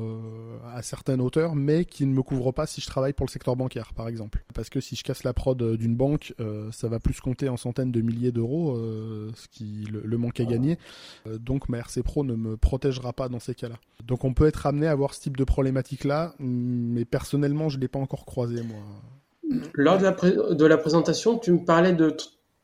[0.74, 3.56] à certaines hauteurs, mais qui ne me couvre pas si je travaille pour le secteur
[3.56, 4.44] bancaire, par exemple.
[4.54, 6.34] Parce que si je casse la prod d'une banque,
[6.72, 8.78] ça va plus compter en centaines de milliers d'euros,
[9.36, 10.52] ce qui le, manque à ah.
[10.52, 10.78] gagner.
[11.26, 13.76] donc ma RC Pro ne me protégera pas dans ces cas-là.
[14.04, 17.88] Donc on peut être amené à avoir ce type de problématique-là, mais personnellement je l'ai
[17.88, 18.78] pas encore croisé moi.
[19.74, 20.12] Lors de la,
[20.56, 22.16] de la présentation, tu me parlais de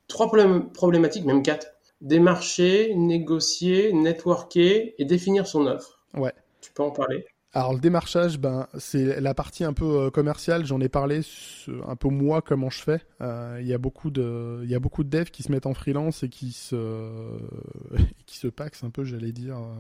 [0.08, 0.30] trois
[0.74, 1.68] problématiques, même quatre.
[2.02, 6.00] Démarcher, négocier, networker et définir son offre.
[6.14, 6.34] Ouais.
[6.62, 7.26] Tu peux en parler?
[7.52, 10.68] Alors le démarchage, ben c'est la partie un peu euh, commerciale.
[10.68, 11.22] J'en ai parlé
[11.88, 13.02] un peu moi comment je fais.
[13.22, 15.74] Euh, il y a beaucoup de, y a beaucoup de devs qui se mettent en
[15.74, 17.40] freelance et qui se,
[18.28, 19.74] qui se paxent un peu, j'allais dire, euh,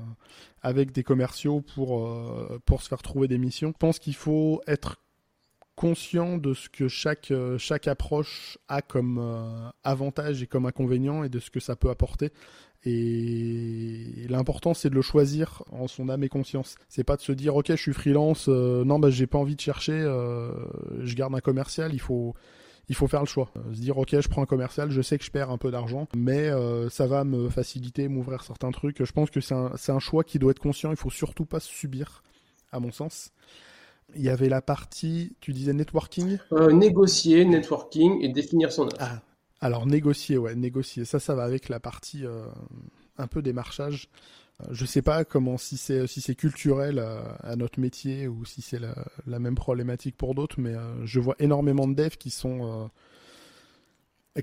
[0.63, 2.11] avec des commerciaux pour
[2.65, 3.69] pour se faire trouver des missions.
[3.69, 4.97] Je pense qu'il faut être
[5.79, 11.23] conscient de ce que chaque, euh, chaque approche a comme euh, avantage et comme inconvénient
[11.23, 12.33] et de ce que ça peut apporter.
[12.83, 16.75] Et l'important c'est de le choisir en son âme et conscience.
[16.89, 19.55] C'est pas de se dire ok je suis freelance, euh, non bah j'ai pas envie
[19.55, 21.93] de chercher, je garde un commercial.
[21.93, 22.35] Il faut
[22.89, 23.49] il faut faire le choix.
[23.73, 26.09] Se dire ok je prends un commercial, je sais que je perds un peu d'argent,
[26.13, 26.49] mais
[26.89, 29.01] ça va me faciliter, m'ouvrir certains trucs.
[29.01, 30.91] Je pense que c'est un, un choix qui doit être conscient.
[30.91, 32.21] Il faut surtout pas se subir,
[32.73, 33.31] à mon sens.
[34.15, 38.97] Il y avait la partie, tu disais networking euh, Négocier, networking et définir son offre.
[38.99, 39.21] Ah,
[39.61, 41.05] alors négocier, ouais, négocier.
[41.05, 42.45] Ça, ça va avec la partie euh,
[43.17, 44.09] un peu démarchage.
[44.61, 48.61] Euh, je sais pas comment si c'est si c'est culturel à, notre métier ou si
[48.61, 48.95] c'est la,
[49.27, 52.89] la, même problématique pour d'autres, mais je vois énormément de devs qui sont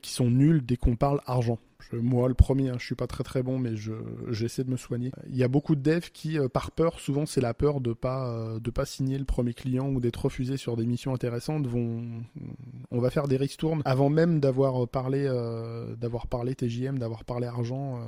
[0.03, 1.59] qui sont nuls dès qu'on parle argent
[1.93, 3.93] moi, le premier, hein, je suis pas très très bon, mais je
[4.29, 5.13] j'essaie de me soigner.
[5.29, 7.93] Il y a beaucoup de devs qui, euh, par peur, souvent c'est la peur de
[7.93, 11.67] pas euh, de pas signer le premier client ou d'être refusé sur des missions intéressantes,
[11.67, 12.03] vont
[12.91, 17.47] on va faire des ristournes avant même d'avoir parlé euh, d'avoir parlé TJM, d'avoir parlé
[17.47, 18.01] argent.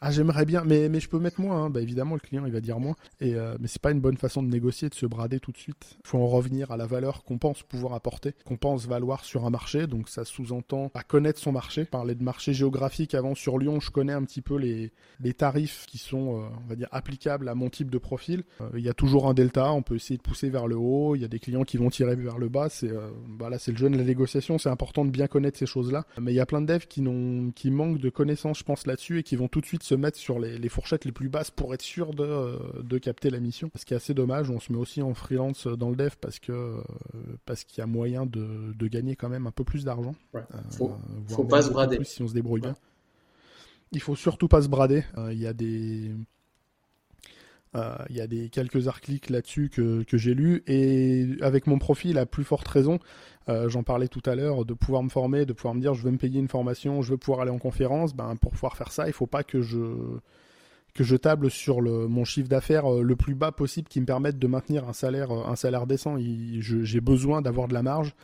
[0.00, 1.64] Ah, j'aimerais bien, mais mais je peux mettre moins.
[1.64, 1.70] Hein.
[1.70, 2.94] Bah évidemment, le client il va dire moins.
[3.20, 5.98] Et mais c'est pas une bonne façon de négocier, de se brader tout de suite.
[6.04, 9.44] Il faut en revenir à la valeur qu'on pense pouvoir apporter, qu'on pense valoir sur
[9.44, 9.86] un marché.
[9.86, 13.90] Donc ça sous-entend à connaître son marché, parler de marché géographique avant sur Lyon, je
[13.90, 17.54] connais un petit peu les, les tarifs qui sont, euh, on va dire, applicables à
[17.54, 18.44] mon type de profil.
[18.60, 21.14] Euh, il y a toujours un delta, on peut essayer de pousser vers le haut.
[21.14, 22.68] Il y a des clients qui vont tirer vers le bas.
[22.68, 24.58] C'est, euh, bah c'est le jeu de la négociation.
[24.58, 26.04] C'est important de bien connaître ces choses-là.
[26.20, 28.86] Mais il y a plein de devs qui n'ont, qui manquent de connaissances, je pense,
[28.86, 31.28] là-dessus et qui vont tout de suite se mettre sur les, les fourchettes les plus
[31.28, 33.70] basses pour être sûr de, de capter la mission.
[33.74, 34.50] Ce qui est assez dommage.
[34.50, 36.76] On se met aussi en freelance dans le dev parce que,
[37.44, 40.14] parce qu'il y a moyen de, de gagner quand même un peu plus d'argent.
[40.34, 40.42] Ouais.
[40.70, 40.92] faut,
[41.28, 41.98] faut pas se brader.
[42.04, 42.74] si on se débrouille bien.
[43.96, 45.04] Il faut surtout pas se brader.
[45.16, 46.10] Euh, il y a des
[47.74, 51.78] euh, il y a des quelques articles là-dessus que, que j'ai lus et avec mon
[51.78, 52.98] profil à plus forte raison,
[53.48, 56.02] euh, j'en parlais tout à l'heure, de pouvoir me former, de pouvoir me dire je
[56.02, 58.92] veux me payer une formation, je veux pouvoir aller en conférence, ben pour pouvoir faire
[58.92, 59.78] ça, il faut pas que je
[60.92, 64.38] que je table sur le, mon chiffre d'affaires le plus bas possible qui me permette
[64.38, 66.16] de maintenir un salaire un salaire décent.
[66.18, 68.14] J'ai besoin d'avoir de la marge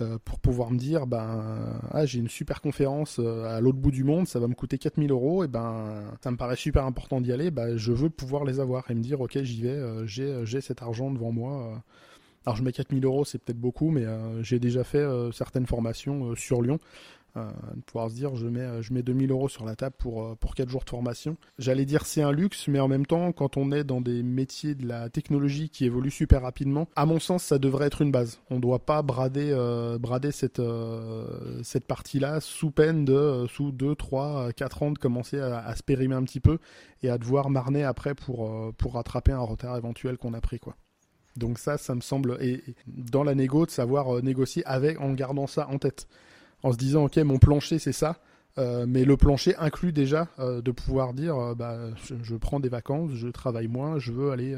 [0.00, 3.90] euh, pour pouvoir me dire ben ah, j'ai une super conférence euh, à l'autre bout
[3.90, 7.20] du monde, ça va me coûter 4000 euros, et ben ça me paraît super important
[7.20, 10.06] d'y aller, ben, je veux pouvoir les avoir et me dire ok j'y vais, euh,
[10.06, 11.82] j'ai cet argent devant moi.
[12.46, 14.06] Alors je mets 4000 euros, c'est peut-être beaucoup, mais
[14.40, 16.78] j'ai déjà fait certaines formations sur Lyon
[17.36, 20.22] de pouvoir se dire je mets, euh, je mets 2000 euros sur la table pour,
[20.22, 21.36] euh, pour 4 jours de formation.
[21.58, 24.74] J'allais dire c'est un luxe, mais en même temps, quand on est dans des métiers
[24.74, 28.40] de la technologie qui évoluent super rapidement, à mon sens, ça devrait être une base.
[28.50, 29.54] On ne doit pas brader,
[30.00, 30.62] brader cette,
[31.62, 35.82] cette partie-là sous peine de, sous 2, 3, 4 ans de commencer à, à, se
[35.82, 36.58] périmer un petit peu
[37.02, 40.58] et à devoir marner après pour, pour rattraper un retard éventuel qu'on a pris.
[40.58, 40.76] quoi.
[41.36, 45.46] Donc ça, ça me semble, et dans la négo, de savoir négocier avec, en gardant
[45.46, 46.06] ça en tête
[46.62, 48.20] en se disant ok mon plancher c'est ça,
[48.58, 51.78] euh, mais le plancher inclut déjà euh, de pouvoir dire euh, bah,
[52.22, 54.56] je, prends des vacances, je travaille moins, je veux aller,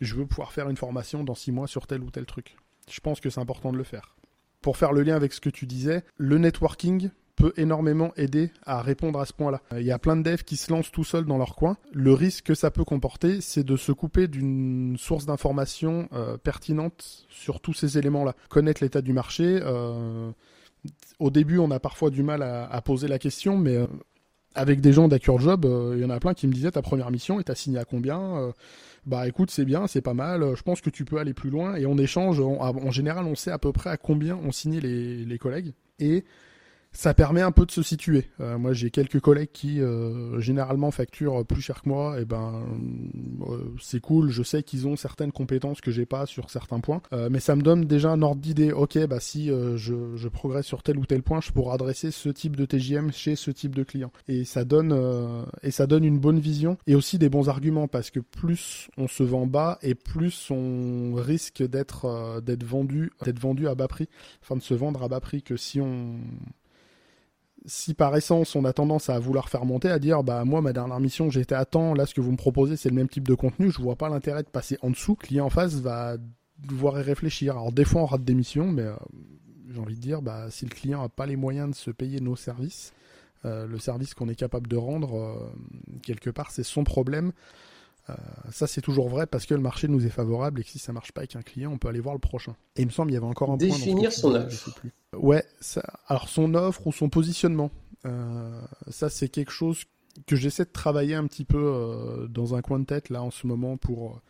[0.00, 2.56] je veux pouvoir faire une formation dans six mois sur tel ou tel truc.
[2.90, 4.16] Je pense que c'est important de le faire.
[4.60, 8.80] Pour faire le lien avec ce que tu disais, le networking peut énormément aider à
[8.80, 9.60] répondre à ce point-là.
[9.72, 11.76] Il y a plein de devs qui se lancent tout seuls dans leur coin.
[11.92, 16.08] Le risque que ça peut comporter, c'est de se couper d'une source d'information
[16.42, 18.34] pertinente sur tous ces éléments-là.
[18.48, 19.60] Connaître l'état du marché,
[21.18, 23.86] au début, on a parfois du mal à, poser la question, mais euh,
[24.54, 26.82] avec des gens d'Acure Job, euh, il y en a plein qui me disaient ta
[26.82, 28.52] première mission et t'as signé à combien euh,
[29.06, 31.76] Bah écoute, c'est bien, c'est pas mal, je pense que tu peux aller plus loin.
[31.76, 35.24] Et on échange, en général, on sait à peu près à combien ont signé les,
[35.24, 35.72] les collègues.
[36.96, 38.24] Ça permet un peu de se situer.
[38.40, 42.18] Euh, moi, j'ai quelques collègues qui euh, généralement facturent plus cher que moi.
[42.18, 42.64] Et ben,
[43.50, 44.30] euh, c'est cool.
[44.30, 47.62] Je sais qu'ils ont certaines compétences que j'ai pas sur certains points, mais ça me
[47.62, 48.72] donne déjà un ordre d'idée.
[48.72, 52.28] Ok, bah si je, je, progresse sur tel ou tel point, je pourrais adresser ce
[52.30, 54.10] type de TGM chez ce type de client.
[54.28, 58.10] Et ça donne et ça donne une bonne vision et aussi des bons arguments parce
[58.10, 63.68] que plus on se vend bas et plus on risque d'être d'être vendu d'être vendu
[63.68, 64.08] à bas prix,
[64.42, 66.18] enfin de se vendre à bas prix que si on
[67.66, 70.72] si par essence on a tendance à vouloir faire monter, à dire bah moi ma
[70.72, 73.26] dernière mission j'étais à temps, là ce que vous me proposez c'est le même type
[73.26, 76.16] de contenu, je vois pas l'intérêt de passer en dessous, client en face va
[76.58, 77.52] devoir y réfléchir.
[77.52, 78.94] Alors des fois on rate des missions, mais euh,
[79.68, 82.20] j'ai envie de dire bah si le client a pas les moyens de se payer
[82.20, 82.92] nos services,
[83.44, 85.52] euh, le service qu'on est capable de rendre euh,
[86.02, 87.32] quelque part c'est son problème.
[88.08, 88.14] Euh,
[88.52, 90.92] ça, c'est toujours vrai parce que le marché nous est favorable et que si ça
[90.92, 92.54] marche pas avec un client, on peut aller voir le prochain.
[92.76, 93.86] Et il me semble qu'il y avait encore un Définir point.
[93.86, 94.80] Définir son offre.
[95.14, 95.44] Ouais,
[96.06, 97.70] alors son offre ou son positionnement.
[98.04, 99.84] Euh, ça, c'est quelque chose
[100.26, 103.30] que j'essaie de travailler un petit peu euh, dans un coin de tête là en
[103.30, 104.20] ce moment pour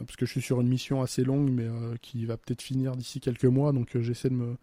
[0.00, 1.68] parce que je suis sur une mission assez longue mais
[2.02, 4.56] qui va peut-être finir d'ici quelques mois donc j'essaie de me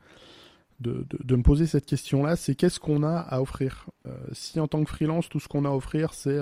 [0.81, 3.85] de, de, me poser cette question là c'est qu'est-ce qu'on a à offrir?
[4.33, 6.37] Si en tant que freelance tout ce qu'on a à offrir c'est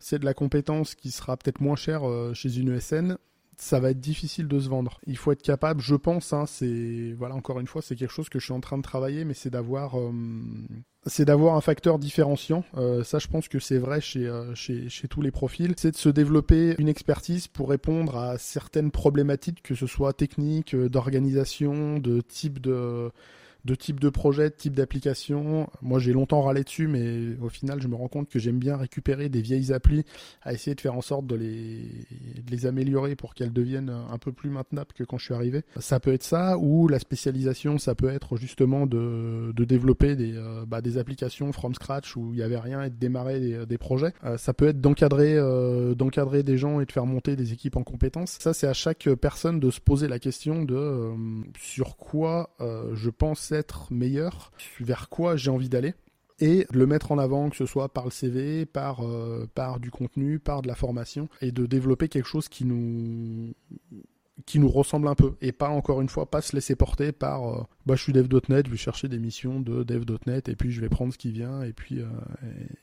[0.00, 3.16] c'est de la compétence qui sera peut-être moins chère euh, chez une ESN,
[3.56, 4.98] ça va être difficile de se vendre.
[5.06, 8.30] Il faut être capable, je pense, hein, c'est voilà encore une fois, c'est quelque chose
[8.30, 10.10] que je suis en train de travailler, mais c'est d'avoir euh,
[11.06, 12.64] c'est d'avoir un facteur différenciant.
[12.78, 15.74] Euh, ça, je pense que c'est vrai chez, chez, chez tous les profils.
[15.76, 20.74] C'est de se développer une expertise pour répondre à certaines problématiques, que ce soit technique,
[20.74, 23.10] d'organisation, de type de
[23.64, 25.68] de type de projet, de type d'application.
[25.82, 28.76] Moi, j'ai longtemps râlé dessus, mais au final, je me rends compte que j'aime bien
[28.76, 30.04] récupérer des vieilles applis,
[30.42, 34.50] à essayer de faire en sorte de les, améliorer pour qu'elles deviennent un peu plus
[34.50, 35.62] maintenables que quand je suis arrivé.
[35.78, 40.64] Ça peut être ça, ou la spécialisation, ça peut être justement de, développer des, euh,
[40.66, 43.78] bah, des applications from scratch où il n'y avait rien et de démarrer des, des
[43.78, 44.12] projets.
[44.24, 47.76] Euh, ça peut être d'encadrer euh, d'encadrer des gens et de faire monter des équipes
[47.76, 48.36] en compétences.
[48.40, 51.12] Ça, c'est à chaque personne de se poser la question de
[51.58, 52.50] sur quoi
[52.92, 55.94] je pense être meilleur, vers quoi j'ai envie d'aller.
[56.40, 59.90] Et le mettre en avant, que ce soit par le CV, par, euh, par du
[59.90, 63.52] contenu, par de la formation, et de développer quelque chose qui nous
[64.46, 67.46] qui nous ressemble un peu et pas encore une fois pas se laisser porter par
[67.46, 70.80] euh, bah je suis dev.net je vais chercher des missions de dev.net et puis je
[70.80, 72.06] vais prendre ce qui vient et puis euh,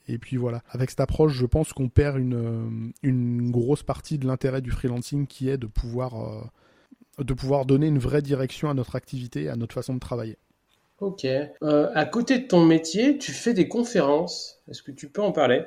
[0.08, 0.62] et, puis voilà.
[0.70, 5.26] Avec cette approche je pense qu'on perd une une grosse partie de l'intérêt du freelancing
[5.26, 6.52] qui est de pouvoir
[7.18, 10.38] de pouvoir donner une vraie direction à notre activité à notre façon de travailler
[11.00, 11.26] Ok.
[11.26, 14.62] Euh, à côté de ton métier, tu fais des conférences.
[14.70, 15.64] Est-ce que tu peux en parler?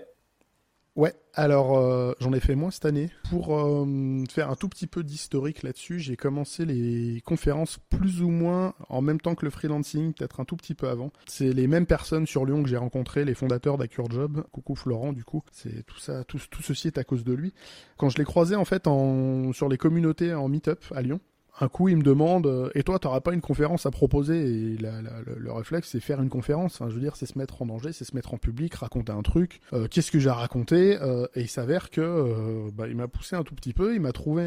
[0.97, 3.11] Ouais, alors euh, j'en ai fait moins cette année.
[3.31, 8.29] Pour euh, faire un tout petit peu d'historique là-dessus, j'ai commencé les conférences plus ou
[8.29, 11.13] moins en même temps que le freelancing, peut-être un tout petit peu avant.
[11.27, 14.45] C'est les mêmes personnes sur Lyon que j'ai rencontrées, les fondateurs d'AccureJob.
[14.51, 15.43] Coucou Florent, du coup.
[15.53, 17.55] C'est tout ça, tout, ceci est à cause de lui.
[17.97, 18.89] Quand je l'ai croisé en fait
[19.53, 21.21] sur les communautés en meet-up à Lyon,
[21.61, 24.39] un coup, il me demande euh, Et toi, tu n'auras pas une conférence à proposer
[24.41, 26.79] Et le, réflexe, c'est faire une conférence.
[26.81, 29.23] Je veux dire, c'est se mettre en danger, c'est se mettre en public, raconter un
[29.23, 29.61] truc.
[29.73, 33.45] Euh, qu'est-ce que j'ai raconté euh, Et il s'avère que bah, il m'a poussé un
[33.45, 33.95] tout petit peu.
[33.95, 34.45] Il m'a trouvé,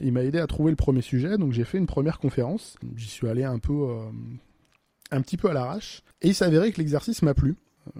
[0.00, 1.36] il m'a aidé à trouver le premier sujet.
[1.36, 2.76] Donc j'ai fait une première conférence.
[2.96, 3.88] J'y suis allé un peu,
[5.10, 6.02] un petit peu à l'arrache.
[6.22, 7.56] Et il s'avérait que l'exercice m'a plu.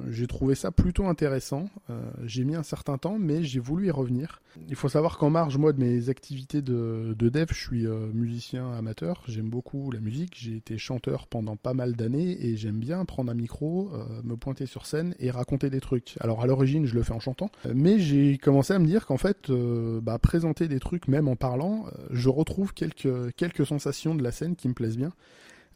[0.09, 1.69] J'ai trouvé ça plutôt intéressant.
[1.89, 4.41] Euh, j'ai mis un certain temps, mais j'ai voulu y revenir.
[4.69, 8.71] Il faut savoir qu'en marge, moi, de mes activités de, dev, je suis euh, musicien
[8.73, 9.23] amateur.
[9.27, 10.37] J'aime beaucoup la musique.
[10.37, 14.37] J'ai été chanteur pendant pas mal d'années et j'aime bien prendre un micro, euh, me
[14.37, 16.17] pointer sur scène et raconter des trucs.
[16.21, 19.17] Alors à l'origine, je le fais en chantant, mais j'ai commencé à me dire qu'en
[19.17, 24.33] fait, bah, présenter des trucs, même en parlant, je retrouve quelques quelques sensations de la
[24.33, 25.13] scène qui me plaisent bien.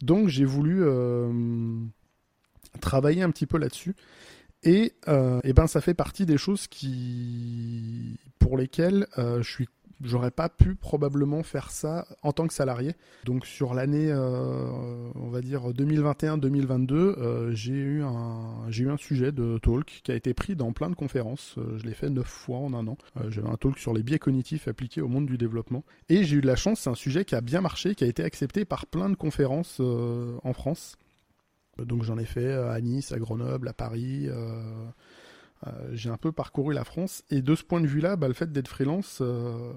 [0.01, 0.83] Donc j'ai voulu
[2.81, 3.95] travailler un petit peu là-dessus.
[4.63, 9.67] Et, euh, et, ben ça fait partie des choses qui pour lesquelles euh, je suis
[10.03, 12.95] j'aurais pas pu probablement faire ça en tant que salarié.
[13.23, 18.97] Donc sur l'année, euh, on va dire 2021-2022, euh, j'ai eu un j'ai eu un
[18.97, 21.55] sujet de talk qui a été pris dans plein de conférences.
[21.77, 22.97] Je l'ai fait neuf fois en un an.
[23.29, 25.83] J'avais un talk sur les biais cognitifs appliqués au monde du développement.
[26.09, 28.07] Et j'ai eu de la chance, c'est un sujet qui a bien marché, qui a
[28.07, 30.97] été accepté par plein de conférences en France.
[31.77, 34.27] Donc j'en ai fait à Nice, à Grenoble, à Paris.
[34.27, 34.61] Euh,
[35.67, 38.33] euh, j'ai un peu parcouru la France et de ce point de vue-là, bah, le
[38.33, 39.73] fait d'être freelance, euh,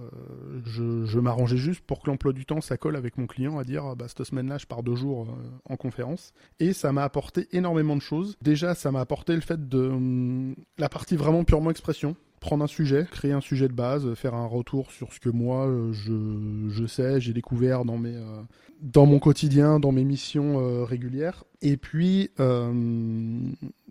[0.64, 4.06] je, m'arrangeais juste pour que l'emploi du temps ça avec mon client à dire bah,
[4.08, 5.28] cette semaine-là je pars deux jours
[5.68, 8.36] en conférence et ça m'a apporté énormément de choses.
[8.42, 12.68] Déjà ça m'a apporté le fait de hum, la partie vraiment purement expression prendre un
[12.68, 16.86] sujet, créer un sujet de base, faire un retour sur ce que moi je, je
[16.86, 18.18] sais, j'ai découvert dans mes
[18.80, 21.44] dans mon quotidien, dans mes missions régulières.
[21.62, 22.30] Et puis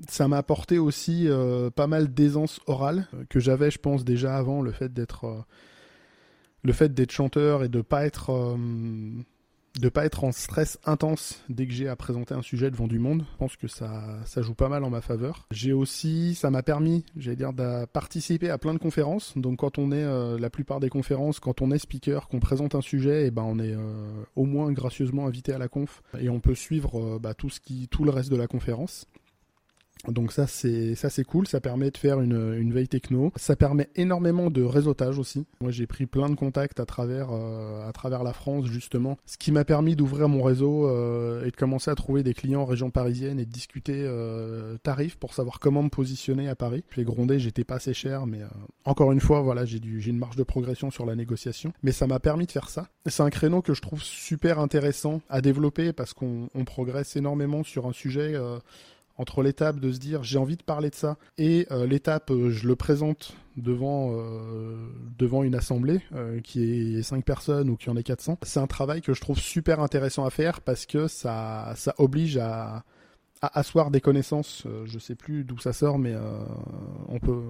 [0.08, 1.28] ça m'a apporté aussi
[1.76, 5.46] pas mal d'aisance orale que j'avais, je pense déjà avant le fait d'être
[6.64, 6.74] le
[7.10, 8.58] chanteur et de pas être
[9.80, 13.00] de pas être en stress intense dès que j'ai à présenter un sujet devant du
[13.00, 13.24] monde.
[13.34, 15.48] Je pense que ça, ça joue pas mal en ma faveur.
[15.52, 19.38] J'ai aussi, ça m'a permis, j'allais dire, de participer à plein de conférences.
[19.38, 22.76] Donc quand on est, euh, la plupart des conférences, quand on est speaker, qu'on présente
[22.76, 26.02] un sujet, et eh ben on est euh, au moins gracieusement invité à la conf
[26.20, 29.08] et on peut suivre euh, bah, tout ce qui, tout le reste de la conférence.
[30.08, 33.56] Donc ça c'est ça c'est cool, ça permet de faire une, une, veille techno, ça
[33.56, 35.46] permet énormément de réseautage aussi.
[35.62, 39.38] Moi j'ai pris plein de contacts à travers euh, à travers la France justement, ce
[39.38, 42.66] qui m'a permis d'ouvrir mon réseau euh, et de commencer à trouver des clients en
[42.66, 46.84] région parisienne et de discuter euh, tarifs pour savoir comment me positionner à Paris.
[46.90, 48.42] Puis grondé, j'étais pas assez cher, mais
[48.86, 52.08] encore une fois voilà j'ai j'ai une marge de progression sur la négociation, mais ça
[52.08, 52.88] m'a permis de faire ça.
[53.06, 57.64] C'est un créneau que je trouve super intéressant à développer parce qu'on on progresse énormément
[57.64, 58.36] sur un sujet
[59.18, 62.52] entre l'étape de se dire j'ai envie de parler de ça et euh, l'étape euh,
[62.52, 64.76] je le présente devant euh,
[65.18, 66.02] devant une assemblée
[66.44, 69.40] qui est 5 personnes ou qui en est 400 c'est un travail que je trouve
[69.40, 72.84] super intéressant à faire parce que ça ça oblige à
[73.42, 76.16] asseoir des connaissances je sais plus d'où ça sort mais
[77.08, 77.42] on peut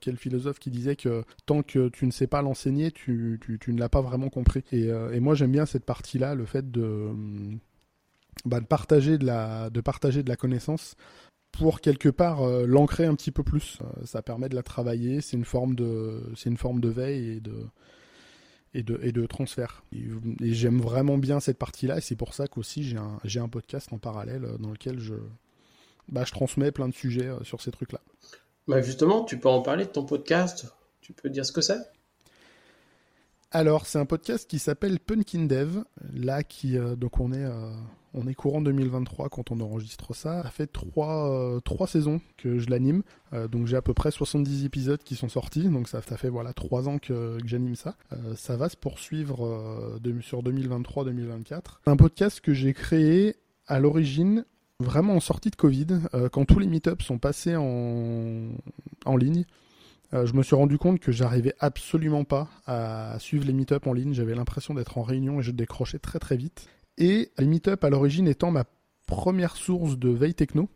[0.00, 3.72] quel philosophe qui disait que tant que tu ne sais pas l'enseigner, tu, tu, tu,
[3.72, 4.64] ne l'as pas vraiment compris.
[4.72, 7.12] Et, et moi j'aime bien cette partie-là, le fait de,
[8.44, 10.96] bah, de partager de la de partager de la connaissance
[11.56, 13.78] pour quelque part euh, l'ancrer un petit peu plus.
[13.80, 15.20] Euh, ça permet de la travailler.
[15.20, 17.66] C'est une forme de c'est une forme de veille et de
[18.74, 19.82] et de, et de transfert.
[19.92, 23.48] Et, j'aime vraiment bien cette partie-là, et c'est pour ça qu'aussi j'ai un, j'ai un
[23.48, 25.14] podcast en parallèle euh, dans lequel je,
[26.08, 28.00] bah, je transmets plein de sujets sur ces trucs-là.
[28.68, 30.66] Bah justement, tu peux en parler de ton podcast
[31.00, 31.78] Tu peux dire ce que c'est?
[33.52, 35.78] Alors, c'est un podcast qui s'appelle Punkin Dev,
[36.12, 37.46] là qui donc on est
[38.16, 40.42] on est courant 2023 quand on enregistre ça.
[40.42, 43.02] Ça fait trois, euh, trois saisons que je l'anime.
[43.32, 45.68] Euh, donc j'ai à peu près 70 épisodes qui sont sortis.
[45.68, 47.94] Donc ça, fait voilà trois ans que, j'anime ça.
[48.12, 51.60] Euh, ça va se poursuivre sur 2023-2024.
[51.86, 53.36] Un podcast que j'ai créé
[53.66, 54.44] à l'origine
[54.80, 55.86] vraiment en sortie de Covid,
[56.32, 58.48] quand tous les meet-ups sont passés en,
[59.06, 59.44] en ligne.
[60.12, 64.12] je me suis rendu compte que j'arrivais absolument pas à suivre les meet-ups en ligne.
[64.12, 66.68] J'avais l'impression d'être en réunion et je décrochais très très vite.
[66.98, 68.64] Et Meetup à l'origine étant ma
[69.06, 70.68] première source de veille techno,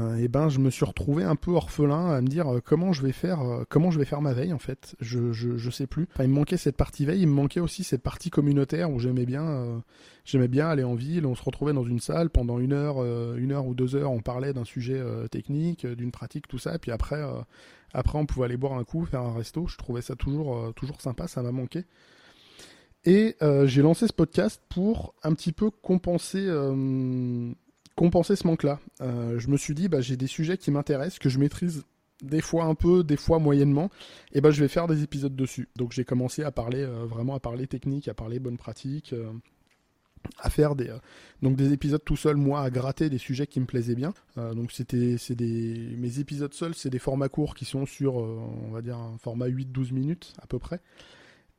[0.00, 2.92] euh, eh ben je me suis retrouvé un peu orphelin à me dire euh, comment
[2.92, 4.94] je vais faire euh, comment je vais faire ma veille en fait.
[5.00, 6.06] Je, je, je sais plus.
[6.12, 9.00] Enfin, il me manquait cette partie veille il me manquait aussi cette partie communautaire où
[9.00, 9.82] j'aimais bien
[10.24, 13.04] j'aimais bien aller en ville on se retrouvait dans une salle pendant une heure
[13.34, 15.02] une heure ou deux heures on parlait d'un sujet
[15.32, 16.76] technique d'une pratique tout ça.
[16.76, 17.20] Et puis après
[17.92, 19.66] après on pouvait aller boire un coup faire un resto.
[19.66, 21.86] Je trouvais ça toujours toujours sympa ça m'a manqué
[23.04, 27.52] et euh, j'ai lancé ce podcast pour un petit peu compenser, euh,
[27.94, 28.80] compenser ce manque-là.
[29.00, 31.84] Euh, je me suis dit, bah, j'ai des sujets qui m'intéressent, que je maîtrise
[32.22, 33.90] des fois un peu, des fois moyennement,
[34.32, 35.68] et ben je vais faire des épisodes dessus.
[35.76, 39.14] Donc j'ai commencé à parler vraiment à parler technique, à parler bonnes pratiques,
[40.40, 40.92] à faire des
[41.42, 44.14] donc des épisodes tout seul, moi à gratter des sujets qui me plaisaient bien.
[44.36, 45.14] donc c'était
[45.96, 49.46] mes épisodes seuls, c'est des formats courts qui sont sur on va dire un format
[49.46, 50.80] 8-12 minutes à peu près.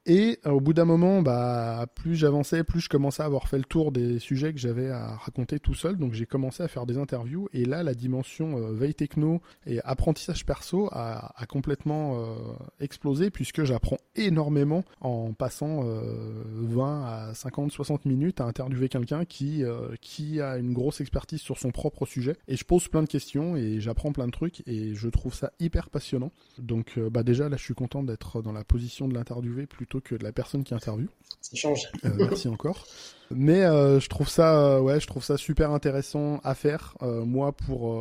[0.06, 3.58] Et euh, au bout d'un moment, bah, plus j'avançais, plus je commençais à avoir fait
[3.58, 5.98] le tour des sujets que j'avais à raconter tout seul.
[5.98, 7.50] Donc j'ai commencé à faire des interviews.
[7.54, 12.36] Et là, la dimension euh, veille techno et apprentissage perso a, complètement euh,
[12.80, 19.64] explosé puisque j'apprends énormément en passant 20 à 50, 60 minutes à interviewer quelqu'un qui,
[20.02, 22.36] qui a une grosse expertise sur son propre sujet.
[22.48, 25.52] Et je pose plein de questions et j'apprends plein de trucs et je trouve ça
[25.60, 26.32] hyper passionnant.
[26.58, 30.16] Donc bah, déjà, là, je suis content d'être dans la position de l'interviewer plutôt que
[30.16, 31.10] de la personne qui interviewe.
[31.42, 31.90] Ça change.
[32.06, 32.86] Euh, merci encore.
[33.32, 37.24] Mais euh, je trouve ça, euh, ouais, je trouve ça super intéressant à faire, euh,
[37.26, 38.00] moi pour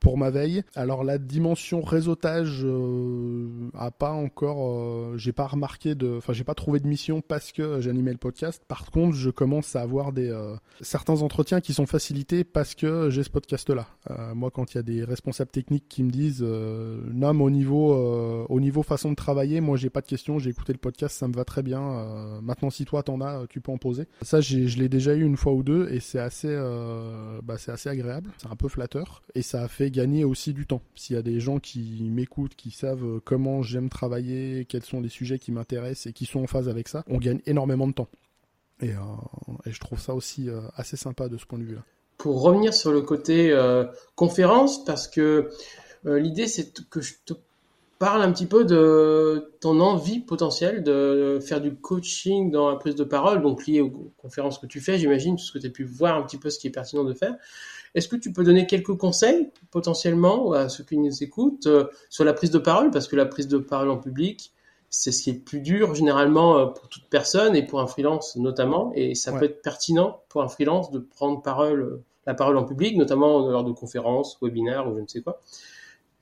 [0.00, 0.62] pour ma veille.
[0.74, 2.66] Alors la dimension réseautage
[3.74, 7.80] a pas encore, j'ai pas remarqué de, enfin j'ai pas trouvé de mission parce que
[7.80, 8.62] j'animais le podcast.
[8.66, 10.34] Par contre, je commence à avoir des
[10.80, 13.86] certains entretiens qui sont facilités parce que j'ai ce podcast-là.
[14.34, 17.94] moi, quand il y a des responsables techniques qui me disent, non, mais au niveau
[18.48, 21.28] au niveau façon de travailler, moi j'ai pas de questions, j'ai écouté le podcast, ça
[21.28, 22.40] me va très bien.
[22.42, 24.06] maintenant, si toi t'en as, tu peux en poser.
[24.40, 27.88] Je l'ai déjà eu une fois ou deux et c'est assez, euh, bah, c'est assez
[27.88, 28.30] agréable.
[28.38, 30.82] C'est un peu flatteur et ça a fait gagner aussi du temps.
[30.94, 35.08] S'il y a des gens qui m'écoutent, qui savent comment j'aime travailler, quels sont les
[35.08, 38.08] sujets qui m'intéressent et qui sont en phase avec ça, on gagne énormément de temps.
[38.80, 38.98] Et, euh,
[39.64, 41.82] je trouve ça aussi euh, assez sympa de ce point de vue-là.
[42.18, 43.54] Pour revenir sur le côté
[44.14, 45.50] conférence, parce que
[46.04, 47.34] l'idée c'est que je te
[47.98, 52.94] parle un petit peu de ton envie potentielle de faire du coaching dans la prise
[52.94, 55.84] de parole, donc lié aux conférences que tu fais, j'imagine, ce que tu as pu
[55.84, 57.34] voir un petit peu ce qui est pertinent de faire.
[57.94, 62.24] Est-ce que tu peux donner quelques conseils potentiellement à ceux qui nous écoutent euh, sur
[62.24, 62.90] la prise de parole?
[62.90, 64.52] Parce que la prise de parole en public,
[64.90, 67.86] c'est ce qui est le plus dur généralement euh, pour toute personne et pour un
[67.86, 68.92] freelance notamment.
[68.94, 72.98] Et ça peut être pertinent pour un freelance de prendre parole, la parole en public,
[72.98, 75.40] notamment lors de conférences, webinaires ou je ne sais quoi.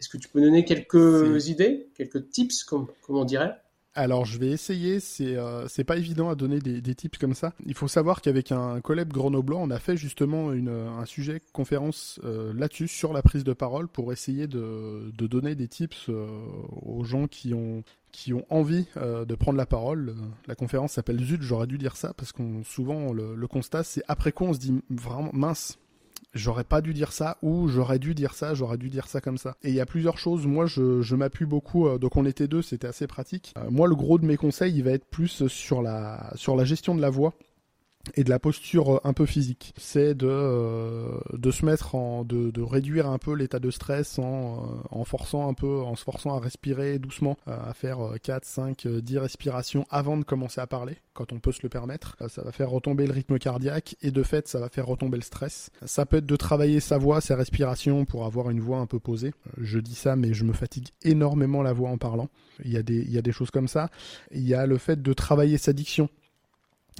[0.04, 3.56] Est-ce que tu peux donner quelques idées, quelques tips, comme, on dirait?
[3.94, 7.54] Alors je vais essayer, c'est euh, pas évident à donner des, tips comme ça.
[7.64, 12.20] Il faut savoir qu'avec un collègue grenoblois, on a fait justement une, un sujet conférence
[12.22, 16.26] euh, là-dessus, sur la prise de parole, pour essayer de, de donner des tips euh,
[16.82, 17.82] aux gens qui ont
[18.12, 20.14] qui ont envie de prendre la parole.
[20.46, 24.02] La conférence s'appelle Zut, j'aurais dû dire ça, parce qu'on souvent le, le constat, c'est
[24.06, 25.78] après quoi on se dit vraiment mince,
[26.34, 29.38] j'aurais pas dû dire ça ou j'aurais dû dire ça, j'aurais dû dire ça comme
[29.38, 29.56] ça.
[29.62, 30.46] Et il y a plusieurs choses.
[30.46, 31.86] Moi, je, je m'appuie beaucoup.
[31.86, 33.54] Euh, donc on était deux, c'était assez pratique.
[33.58, 36.64] Euh, moi, le gros de mes conseils, il va être plus sur la sur la
[36.64, 37.34] gestion de la voix
[38.14, 39.74] et de la posture euh, un peu physique.
[39.76, 44.66] C'est de, euh, se mettre en, de, réduire un peu l'état de stress en, euh,
[44.90, 49.18] en forçant un peu, en se forçant à respirer doucement, à faire 4, 5, 10
[49.18, 52.16] respirations avant de commencer à parler, quand on peut se le permettre.
[52.28, 55.22] Ça va faire retomber le rythme cardiaque et de fait, ça va faire retomber le
[55.22, 55.70] stress.
[55.84, 58.98] Ça peut être de travailler sa voix, sa respiration pour avoir une voix un peu
[58.98, 59.32] posée.
[59.58, 62.28] Je dis ça, mais je me fatigue énormément la voix en parlant.
[62.64, 62.82] Il y a
[63.22, 63.90] des choses comme ça.
[64.32, 66.08] Il y a le fait de travailler sa diction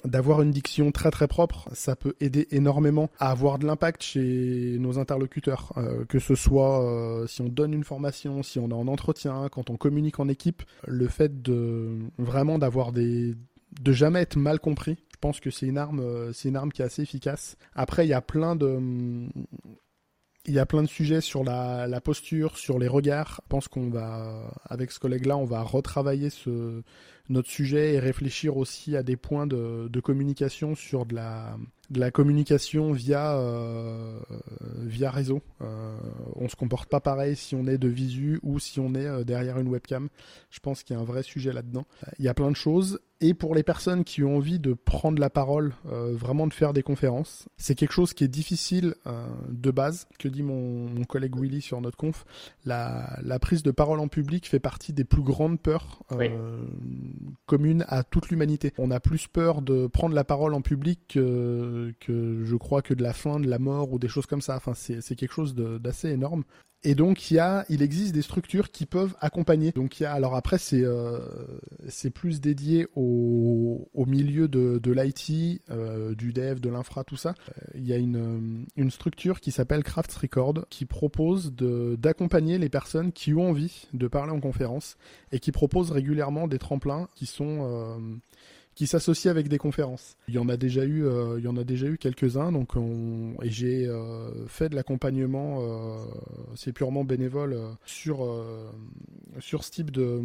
[0.04, 4.76] d'avoir une diction très très propre, ça peut aider énormément à avoir de l'impact chez
[4.78, 8.74] nos interlocuteurs, euh, que ce soit euh, si on donne une formation, si on est
[8.74, 13.34] en entretien, quand on communique en équipe, le fait de vraiment d'avoir des
[13.80, 16.72] de jamais être mal compris, je pense que c'est une arme euh, c'est une arme
[16.72, 17.56] qui est assez efficace.
[17.74, 18.78] Après il y a plein de
[20.46, 23.40] il y a plein de sujets sur la, posture, sur les regards.
[23.44, 26.28] Je pense qu'on va, avec ce collègue-là, on va retravailler
[27.30, 31.56] notre sujet et réfléchir aussi à des points de, communication sur de la,
[31.90, 34.20] de la communication via, euh,
[34.80, 35.40] via réseau.
[35.62, 35.96] Euh,
[36.36, 39.24] on se comporte pas pareil si on est de visu ou si on est euh,
[39.24, 40.08] derrière une webcam.
[40.50, 41.86] Je pense qu'il y a un vrai sujet là-dedans.
[42.18, 43.00] Il y a plein de choses.
[43.20, 46.72] Et pour les personnes qui ont envie de prendre la parole, euh, vraiment de faire
[46.72, 50.08] des conférences, c'est quelque chose qui est difficile euh, de base.
[50.18, 52.24] Que dit mon, mon, collègue Willy sur notre conf
[52.64, 56.02] la, la, prise de parole en public fait partie des plus grandes peurs
[57.46, 58.72] communes à toute l'humanité.
[58.78, 62.94] On a plus peur de prendre la parole en public que que, je crois que
[62.94, 64.56] de la fin, de la mort ou des choses comme ça.
[64.56, 66.44] Enfin, c'est quelque chose d'assez énorme.
[66.86, 69.72] Et donc il y a, il existe des structures qui peuvent accompagner.
[69.72, 71.18] Donc il y a, alors après c'est euh,
[71.88, 77.16] c'est plus dédié au, au milieu de, de l'IT, euh, du dev, de l'infra, tout
[77.16, 77.34] ça.
[77.48, 82.68] Euh, il y a une une structure qui s'appelle Craft Record qui propose d'accompagner les
[82.68, 84.96] personnes qui ont envie de parler en conférence
[85.32, 88.20] et qui propose régulièrement des tremplins qui sont
[88.74, 90.16] qui s'associe avec des conférences.
[90.28, 92.52] Il y en a déjà eu, euh, il y en a déjà eu quelques-uns.
[92.52, 96.04] Donc, on, et j'ai euh, fait de l'accompagnement, euh,
[96.56, 98.28] c'est purement bénévole sur
[99.40, 100.20] sur ce type de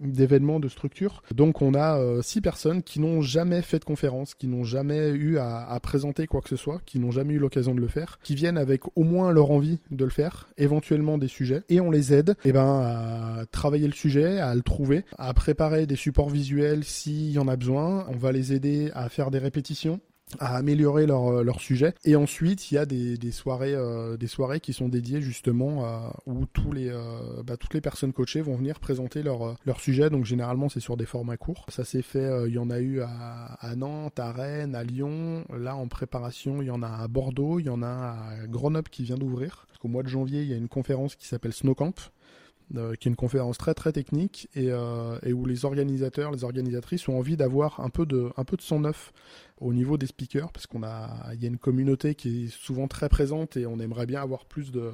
[0.00, 1.22] d'événements, de structures.
[1.34, 5.10] Donc on a euh, six personnes qui n'ont jamais fait de conférence, qui n'ont jamais
[5.10, 7.88] eu à, à, présenter quoi que ce soit, qui n'ont jamais eu l'occasion de le
[7.88, 11.80] faire, qui viennent avec au moins leur envie de le faire, éventuellement des sujets, et
[11.80, 15.96] on les aide eh ben, à travailler le sujet, à le trouver, à préparer des
[15.96, 18.06] supports visuels s'il y en a besoin.
[18.08, 20.00] On va les aider à faire des répétitions
[20.38, 21.94] à améliorer leur, euh, leur sujet.
[22.04, 26.12] Et ensuite, il y a des, des soirées, euh, des soirées qui sont dédiées justement
[26.26, 30.10] où tous les, euh, bah, toutes les personnes coachées vont venir présenter leur, leur sujet.
[30.10, 31.66] Donc généralement, c'est sur des formats courts.
[31.68, 35.44] Ça s'est fait, il y en a eu à, à, Nantes, à Rennes, à Lyon.
[35.56, 38.90] Là, en préparation, il y en a à Bordeaux, il y en a à Grenoble
[38.90, 39.66] qui vient d'ouvrir.
[39.68, 41.94] Parce qu'au mois de janvier, il y a une conférence qui s'appelle Snowcamp
[42.76, 44.70] euh, qui est une conférence très très technique et,
[45.22, 48.62] et, où les organisateurs, les organisatrices ont envie d'avoir un peu de un peu de
[48.62, 49.12] son neuf
[49.62, 53.08] au niveau des speakers parce qu'on a y a une communauté qui est souvent très
[53.08, 54.92] présente et on aimerait bien avoir plus de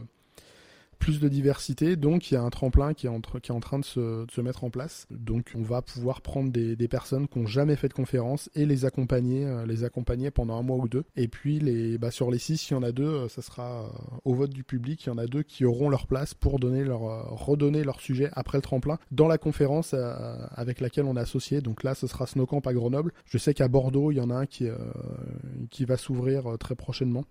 [0.99, 3.21] plus de diversité, donc il y a un tremplin qui est, en
[3.61, 5.07] train de se, mettre en place.
[5.11, 8.87] Donc on va pouvoir prendre des, personnes qui n'ont jamais fait de conférence et les
[8.87, 11.05] accompagner, euh, les accompagner pendant un mois ou deux.
[11.17, 13.83] Et puis les, bah, sur les six, il y en a deux, euh, ça sera
[13.83, 13.89] euh,
[14.25, 16.83] au vote du public, il y en a deux qui auront leur place pour donner
[16.83, 17.01] leur,
[17.39, 21.61] redonner leur sujet après le tremplin dans la conférence avec laquelle on est associé.
[21.61, 23.13] Donc là, ce sera Snowcamp à Grenoble.
[23.27, 27.25] Je sais qu'à Bordeaux, il y en a un qui va s'ouvrir très prochainement.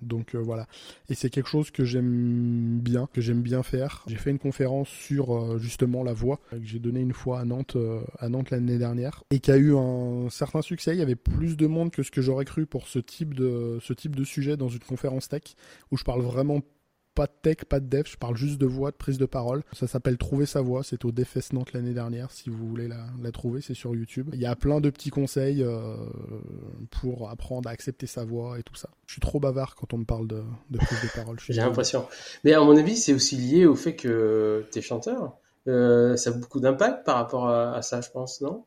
[0.00, 0.66] Donc euh, voilà.
[1.08, 4.04] Et c'est quelque chose que j'aime bien, que j'aime bien faire.
[4.06, 7.44] J'ai fait une conférence sur euh, justement la voix que j'ai donnée une fois à
[7.44, 10.94] Nantes, euh, à Nantes l'année dernière, et qui a eu un certain succès.
[10.94, 13.78] Il y avait plus de monde que ce que j'aurais cru pour ce type de
[13.80, 15.42] ce type de sujet dans une conférence tech
[15.90, 16.60] où je parle vraiment
[17.14, 19.62] pas de tech, pas de dev, je parle juste de voix, de prise de parole.
[19.72, 23.32] Ça s'appelle Trouver sa voix, c'est au DFS Nantes l'année dernière, si vous voulez la,
[23.32, 24.30] trouver, c'est sur YouTube.
[24.32, 25.96] Il y a plein de petits conseils euh,
[26.90, 28.90] pour apprendre à accepter sa voix et tout ça.
[29.06, 30.42] Je suis trop bavard quand on me parle de,
[30.78, 31.38] prise de parole.
[31.40, 32.06] J'ai l'impression.
[32.44, 35.36] Mais à mon avis, c'est aussi lié au fait que tu es chanteur.
[35.68, 38.64] Euh, ça a beaucoup d'impact par rapport à ça, je pense, non?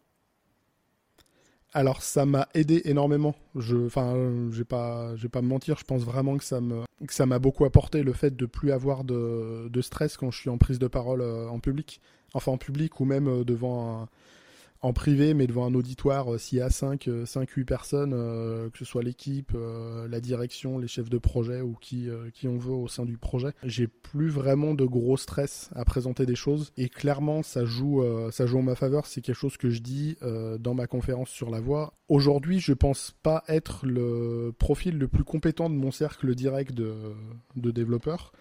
[1.76, 3.36] Alors ça m'a aidé énormément.
[3.55, 4.15] Je, enfin,
[4.51, 5.78] j'ai pas, j'ai pas me mentir.
[5.78, 8.71] Je pense vraiment que ça me, que ça m'a beaucoup apporté le fait de plus
[8.71, 11.99] avoir de, de, stress quand je suis en prise de parole euh, en public,
[12.34, 14.09] enfin en public ou même euh, devant un,
[14.82, 18.69] en privé, mais devant un auditoire, euh, s'il y a 5, 5 8 personnes, euh,
[18.69, 22.57] que ce soit l'équipe, euh, la direction, les chefs de projet ou qui, qui on
[22.57, 26.71] veut au sein du projet, j'ai plus vraiment de gros stress à présenter des choses.
[26.78, 29.05] Et clairement, ça joue, ça joue en ma faveur.
[29.05, 30.17] C'est quelque chose que je dis
[30.59, 31.93] dans ma conférence sur la voix.
[32.07, 36.93] Aujourd'hui, je pense pas être le profil le plus compétent de mon cercle direct de,
[37.55, 38.32] de développeurs.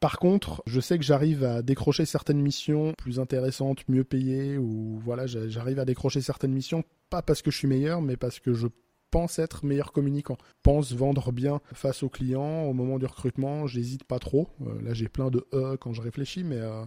[0.00, 4.98] Par contre, je sais que j'arrive à décrocher certaines missions plus intéressantes, mieux payées, ou
[5.04, 8.54] voilà, j'arrive à décrocher certaines missions, pas parce que je suis meilleur, mais parce que
[8.54, 8.68] je
[9.10, 14.04] pense être meilleur communicant, pense vendre bien face aux clients au moment du recrutement, j'hésite
[14.04, 14.48] pas trop.
[14.62, 16.84] Euh, là, j'ai plein de E quand je réfléchis, mais euh,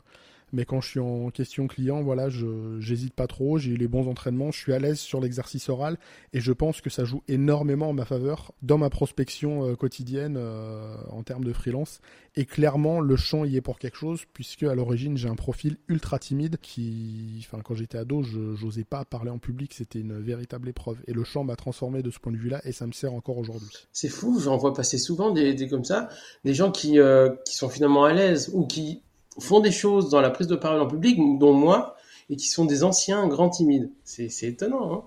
[0.53, 3.87] mais quand je suis en question client, voilà, je j'hésite pas trop, j'ai eu les
[3.87, 5.97] bons entraînements, je suis à l'aise sur l'exercice oral
[6.31, 10.35] et je pense que ça joue énormément en ma faveur dans ma prospection euh, quotidienne
[10.37, 11.99] euh, en termes de freelance.
[12.35, 15.77] Et clairement, le champ y est pour quelque chose puisque à l'origine j'ai un profil
[15.87, 20.19] ultra timide qui, enfin, quand j'étais ado, je n'osais pas parler en public, c'était une
[20.19, 20.99] véritable épreuve.
[21.07, 23.39] Et le champ m'a transformé de ce point de vue-là et ça me sert encore
[23.39, 23.69] aujourd'hui.
[23.91, 26.09] C'est fou, j'en vois passer souvent des, des, comme ça,
[26.43, 29.01] des gens qui euh, qui sont finalement à l'aise ou qui
[29.39, 31.95] font des choses dans la prise de parole en public, dont moi,
[32.29, 33.91] et qui sont des anciens grands timides.
[34.03, 34.93] C'est étonnant.
[34.93, 35.03] Hein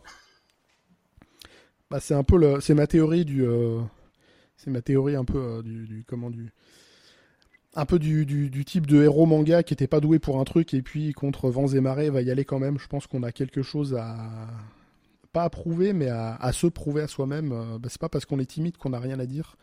[1.90, 3.80] bah, c'est un peu le, c'est ma théorie du, euh,
[4.56, 6.52] c'est ma théorie un peu euh, du, comment du,
[7.74, 10.74] un peu du, du, type de héros manga qui était pas doué pour un truc
[10.74, 12.78] et puis contre vents et marées va y aller quand même.
[12.78, 14.16] Je pense qu'on a quelque chose à
[15.32, 17.52] pas à prouver, mais à, à se prouver à soi-même.
[17.52, 19.56] Euh, bah, c'est pas parce qu'on est timide qu'on n'a rien à dire.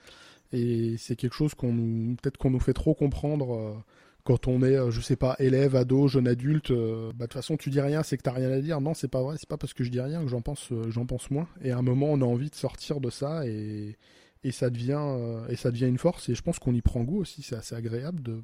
[0.51, 3.83] Et c'est quelque chose qu'on peut-être qu'on nous fait trop comprendre
[4.23, 7.33] quand on est, euh, je sais pas, élève, ado, jeune adulte, euh, bah, de toute
[7.33, 8.79] façon, tu dis rien, c'est que t'as rien à dire.
[8.79, 10.89] Non, c'est pas vrai, c'est pas parce que je dis rien que j'en pense, euh,
[10.89, 11.47] j'en pense moins.
[11.61, 13.97] Et à un moment, on a envie de sortir de ça et,
[14.43, 15.03] et ça devient,
[15.49, 16.29] et ça devient une force.
[16.29, 17.41] Et je pense qu'on y prend goût aussi.
[17.43, 18.43] C'est assez agréable de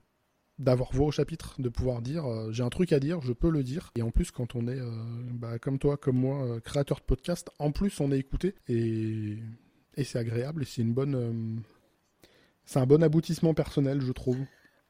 [0.58, 3.64] d'avoir voix au chapitre, de pouvoir dire j'ai un truc à dire, je peux le
[3.64, 3.92] dire.
[3.96, 4.80] Et en plus, quand on est,
[5.32, 9.38] bah, comme toi, comme moi, créateur de podcast, en plus, on est écouté et,
[9.96, 11.64] et c'est agréable et c'est une bonne,
[12.66, 14.38] c'est un bon aboutissement personnel, je trouve.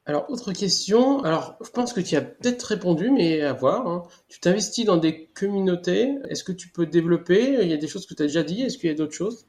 [0.10, 1.24] Alors, autre question.
[1.24, 3.88] Alors, je pense que tu as peut-être répondu, mais à voir.
[3.88, 4.04] Hein.
[4.28, 6.16] Tu t'investis dans des communautés.
[6.30, 7.60] Est-ce que tu peux développer?
[7.62, 8.64] Il y a des choses que tu as déjà dit.
[8.64, 9.46] Est-ce qu'il y a d'autres choses?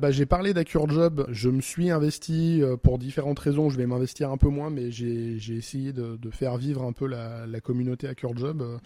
[0.00, 4.32] Bah, j'ai parlé d'AccureJob, je me suis investi euh, pour différentes raisons, je vais m'investir
[4.32, 8.80] un peu moins, mais j'ai essayé de, faire vivre un peu la, la communauté AccureJob.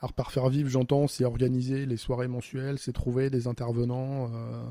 [0.00, 4.64] Alors par faire vivre, j'entends, c'est organiser les soirées mensuelles, c'est trouver des intervenants, euh,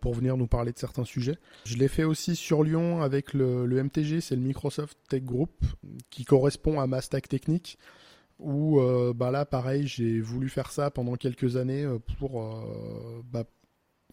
[0.00, 1.38] pour venir nous parler de certains sujets.
[1.64, 5.52] Je l'ai fait aussi sur Lyon avec le, MTG, c'est le Microsoft Tech Group,
[6.10, 7.78] qui correspond à ma stack technique
[8.38, 12.44] où euh, bah là pareil j'ai voulu faire ça pendant quelques années euh, pour
[13.32, 13.44] bah,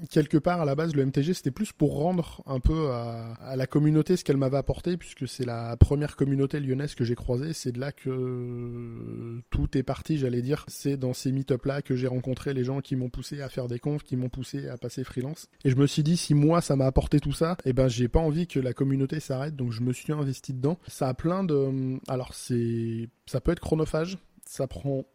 [0.09, 3.67] quelque part à la base le MTG c'était plus pour rendre un peu à, la
[3.67, 7.53] communauté ce qu'elle m'avait apporté puisque c'est la première communauté lyonnaise que j'ai croisée.
[7.53, 10.65] C'est de là que tout est parti j'allais dire.
[10.67, 13.67] C'est dans ces meet-up là que j'ai rencontré les gens qui m'ont poussé à faire
[13.67, 15.47] des confs qui m'ont poussé à passer freelance.
[15.63, 17.87] Et je me suis dit si moi ça m'a apporté tout ça et eh ben
[17.87, 19.55] j'ai pas envie que la communauté s'arrête.
[19.55, 20.79] Donc je me suis investi dedans.
[20.87, 24.17] Ça a plein de alors c'est ça peut être chronophage.
[24.45, 25.05] Ça prend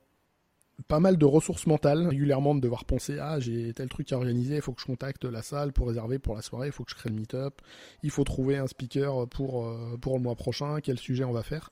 [0.87, 4.57] pas mal de ressources mentales, régulièrement de devoir penser ah j'ai tel truc à organiser,
[4.57, 6.91] il faut que je contacte la salle pour réserver pour la soirée, il faut que
[6.91, 7.61] je crée le meet-up,
[8.03, 11.43] il faut trouver un speaker pour euh, pour le mois prochain, quel sujet on va
[11.43, 11.71] faire.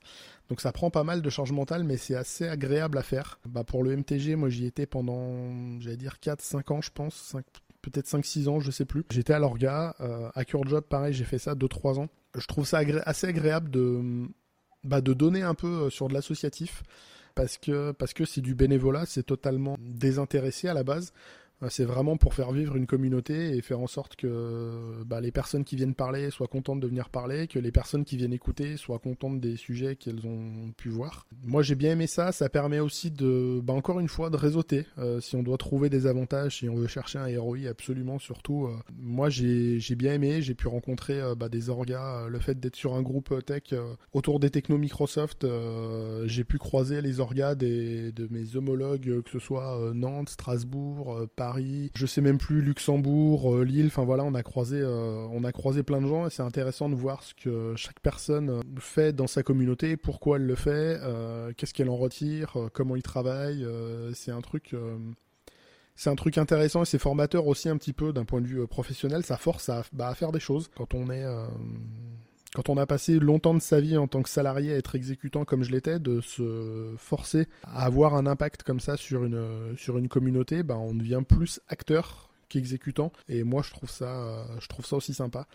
[0.48, 3.38] Donc ça prend pas mal de charge mentale, mais c'est assez agréable à faire.
[3.46, 7.36] Bah pour le MTG, moi j'y étais pendant j'allais dire 4 5 ans je pense,
[7.82, 9.04] peut-être 5-6 ans, je sais plus.
[9.10, 12.08] J'étais à l'orga, euh, à Cure Job pareil, j'ai fait ça 2-3 ans.
[12.36, 14.26] Je trouve ça assez agréable de
[14.84, 16.82] bah, de donner un peu euh, sur de l'associatif
[17.36, 21.12] parce que parce que c'est du bénévolat, c'est totalement désintéressé à la base.
[21.62, 25.32] Euh, c'est vraiment pour faire vivre une communauté et faire en sorte que bah, les
[25.32, 28.76] personnes qui viennent parler soient contentes de venir parler, que les personnes qui viennent écouter
[28.76, 31.26] soient contentes des sujets qu'elles ont pu voir.
[31.44, 34.86] Moi j'ai bien aimé ça, ça permet aussi de, bah, encore une fois, de réseauter.
[34.98, 38.66] Euh, si on doit trouver des avantages, si on veut chercher un ROI absolument surtout.
[38.66, 42.94] Euh, moi j'ai bien aimé, j'ai pu rencontrer bah, des orgas, le fait d'être sur
[42.94, 43.74] un groupe tech
[44.12, 45.46] autour des technos Microsoft,
[46.24, 51.45] j'ai pu croiser les orgas des, de mes homologues, que ce soit Nantes, Strasbourg, Paris,
[51.46, 53.86] Paris, je sais même plus Luxembourg, Lille.
[53.86, 56.96] Enfin voilà, on a croisé, on a croisé plein de gens et c'est intéressant de
[56.96, 61.00] voir ce que chaque personne fait dans sa communauté, pourquoi elle le fait,
[61.56, 63.64] qu'est-ce qu'elle en retire, comment il travaille.
[64.14, 64.74] c'est un truc
[65.94, 68.66] c'est un truc intéressant et c'est formateur aussi un petit peu d'un point de vue
[68.66, 69.22] professionnel.
[69.22, 71.24] Ça force à, bah, à faire des choses quand on est
[72.54, 75.44] quand on a passé longtemps de sa vie en tant que salarié à être exécutant
[75.44, 79.98] comme je l'étais, de se forcer à avoir un impact comme ça sur une, sur
[79.98, 83.12] une communauté, ben on devient plus acteur qu'exécutant.
[83.28, 85.46] Et moi, je trouve ça, je trouve ça aussi sympa.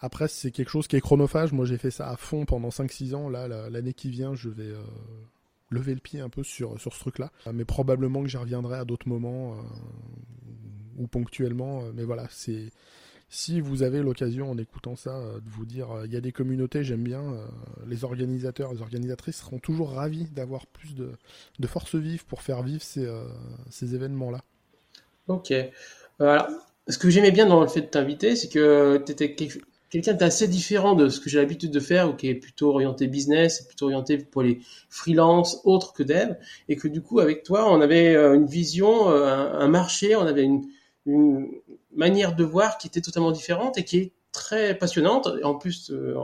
[0.00, 1.52] Après, c'est quelque chose qui est chronophage.
[1.52, 3.28] Moi, j'ai fait ça à fond pendant 5-6 ans.
[3.28, 4.82] Là, l'année qui vient, je vais euh,
[5.70, 7.30] lever le pied un peu sur, sur ce truc-là.
[7.52, 9.62] Mais probablement que j'y reviendrai à d'autres moments euh,
[10.96, 11.82] ou ponctuellement.
[11.94, 12.70] Mais voilà, c'est
[13.30, 16.20] si vous avez l'occasion en écoutant ça euh, de vous dire euh, il y a
[16.20, 17.46] des communautés, j'aime bien, euh,
[17.86, 22.82] les organisateurs, les organisatrices seront toujours ravis d'avoir plus de, force vive pour faire vivre
[22.82, 23.08] ces,
[23.70, 24.40] ces événements-là.
[25.28, 25.52] Ok.
[26.18, 26.48] Alors,
[26.88, 29.36] ce que j'aimais bien dans le fait de t'inviter, c'est que tu étais
[29.90, 33.06] quelqu'un d'assez différent de ce que j'ai l'habitude de faire, ou qui est plutôt orienté
[33.06, 36.34] business, plutôt orienté pour les freelances autres que dev,
[36.68, 40.66] et que du coup, avec toi, on avait une vision, un, marché, on avait une
[41.94, 45.28] manière de voir qui était totalement différente et qui est très passionnante.
[45.42, 46.14] En plus, euh,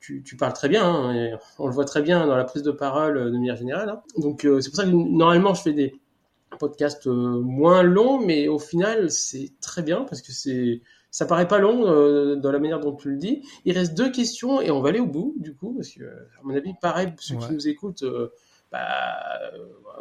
[0.00, 2.70] tu, tu, parles très bien, hein, on le voit très bien dans la prise de
[2.70, 3.88] parole de manière générale.
[3.88, 4.02] Hein.
[4.16, 5.94] Donc euh, c'est pour ça que normalement je fais des
[6.58, 11.48] podcasts euh, moins longs, mais au final c'est très bien parce que c'est ça paraît
[11.48, 13.42] pas long dans la manière dont tu le dis.
[13.64, 16.42] Il reste deux questions et on va aller au bout du coup parce que à
[16.42, 18.04] mon avis pareil ceux qui nous écoutent
[18.70, 19.18] bah,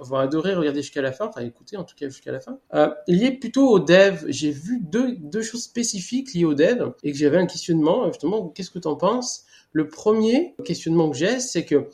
[0.01, 2.59] vont adorer regarder jusqu'à la fin, enfin écouter en tout cas jusqu'à la fin.
[2.73, 7.11] Euh, lié plutôt au dev, j'ai vu deux, deux choses spécifiques liées au dev et
[7.11, 9.45] que j'avais un questionnement, justement, qu'est-ce que tu en penses?
[9.71, 11.89] Le premier questionnement que j'ai, c'est que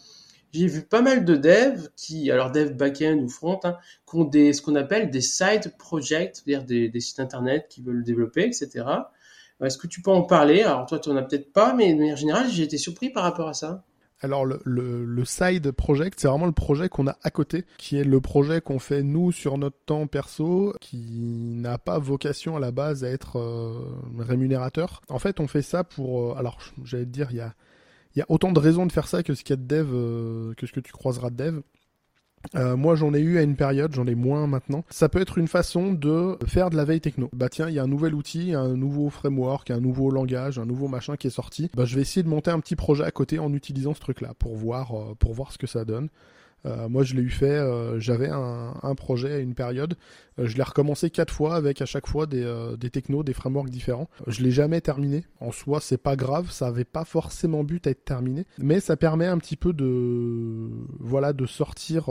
[0.52, 4.24] j'ai vu pas mal de devs qui, alors dev backend ou front, hein, qui ont
[4.24, 8.44] des, ce qu'on appelle des side projects, c'est-à-dire des, des, sites internet qui veulent développer,
[8.46, 8.86] etc.
[9.64, 10.62] Est-ce que tu peux en parler?
[10.62, 13.24] Alors toi, tu en as peut-être pas, mais de manière générale, j'ai été surpris par
[13.24, 13.84] rapport à ça.
[14.24, 18.22] Alors le, side project, c'est vraiment le projet qu'on a à côté, qui est le
[18.22, 23.04] projet qu'on fait nous sur notre temps perso, qui n'a pas vocation à la base
[23.04, 23.86] à être euh,
[24.18, 25.02] rémunérateur.
[25.10, 26.32] En fait, on fait ça pour...
[26.32, 27.54] Euh, alors, j'allais te dire, il y a,
[28.16, 29.90] y a autant de raisons de faire ça que ce qu'il y a de dev,
[29.92, 31.60] euh, que ce que tu croiseras de dev.
[32.56, 34.84] Euh, moi, j'en ai eu à une période, j'en ai moins maintenant.
[34.90, 37.30] Ça peut être une façon de faire de la veille techno.
[37.34, 40.66] Bah tiens, il y a un nouvel outil, un nouveau framework, un nouveau langage, un
[40.66, 41.70] nouveau machin qui est sorti.
[41.76, 44.34] Bah je vais essayer de monter un petit projet à côté en utilisant ce truc-là
[44.38, 46.10] pour voir, euh, pour voir ce que ça donne.
[46.66, 47.46] Euh, moi, je l'ai eu fait.
[47.46, 49.96] Euh, j'avais un, projet à une période.
[50.40, 53.70] Euh, je l'ai recommencé quatre fois avec à chaque fois des, des technos, des frameworks
[53.70, 54.10] différents.
[54.28, 55.26] Je l'ai jamais terminé.
[55.40, 56.52] En soi, c'est pas grave.
[56.52, 60.70] Ça avait pas forcément but à être terminé, mais ça permet un petit peu de
[61.00, 62.10] voilà de sortir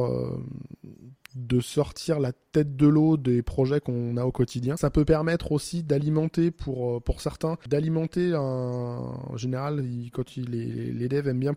[1.35, 4.77] de sortir la tête de l'eau des projets qu'on a au quotidien.
[4.77, 11.09] Ça peut permettre aussi d'alimenter pour pour certains d'alimenter un en général quand les, les
[11.09, 11.55] devs aiment bien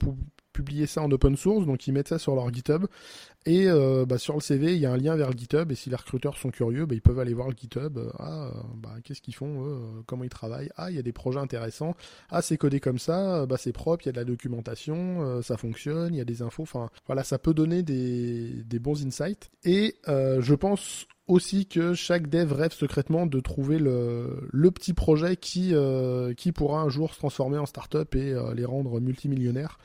[0.56, 2.86] publier ça en open source, donc ils mettent ça sur leur GitHub.
[3.46, 5.76] Et euh, bah, sur le CV, il y a un lien vers le GitHub, et
[5.76, 8.00] si les recruteurs sont curieux, bah, ils peuvent aller voir le GitHub.
[8.18, 9.78] Ah, bah, qu'est-ce qu'ils font, eux
[10.08, 11.96] Comment ils travaillent Ah, il y a des projets intéressants.
[12.32, 15.42] Ah, c'est codé comme ça, bah, c'est propre, il y a de la documentation, euh,
[15.44, 16.64] ça fonctionne, il y a des infos.
[16.64, 19.52] Enfin, voilà, ça peut donner des, bons insights.
[19.64, 24.94] Et euh, je pense aussi que chaque dev rêve secrètement de trouver le, le petit
[24.94, 25.74] projet qui,
[26.38, 29.80] qui pourra un jour se transformer en startup et les rendre multimillionnaires.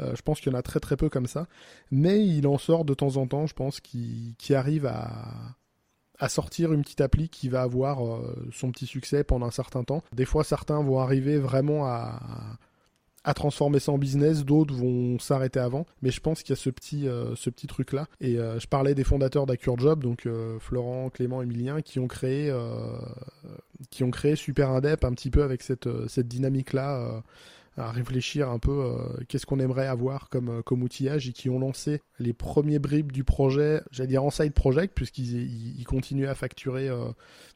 [0.00, 1.46] Euh, je pense qu'il y en a très très peu comme ça.
[1.90, 6.72] Mais il en sort de temps en temps, je pense, qui, qui arrive à, sortir
[6.72, 10.02] une petite appli qui va avoir euh, son petit succès pendant un certain temps.
[10.14, 12.58] Des fois, certains vont arriver vraiment à,
[13.34, 15.84] transformer ça en business, d'autres vont s'arrêter avant.
[16.00, 17.34] Mais je pense qu'il y a ce petit, euh,
[17.68, 18.06] truc-là.
[18.20, 20.28] Et je parlais des fondateurs d'AccureJob, donc
[20.60, 22.54] Florent, Clément, Emilien, qui ont créé,
[23.90, 24.04] qui
[24.36, 25.88] Super Indep un petit peu avec cette
[26.20, 27.22] dynamique-là
[27.76, 31.50] à réfléchir un peu euh, qu'est-ce qu'on aimerait avoir comme, euh, comme outillage et qui
[31.50, 36.26] ont lancé les premiers bribes du projet, j'allais dire en side project, puisqu'ils ils, continuaient
[36.26, 37.10] à facturer euh,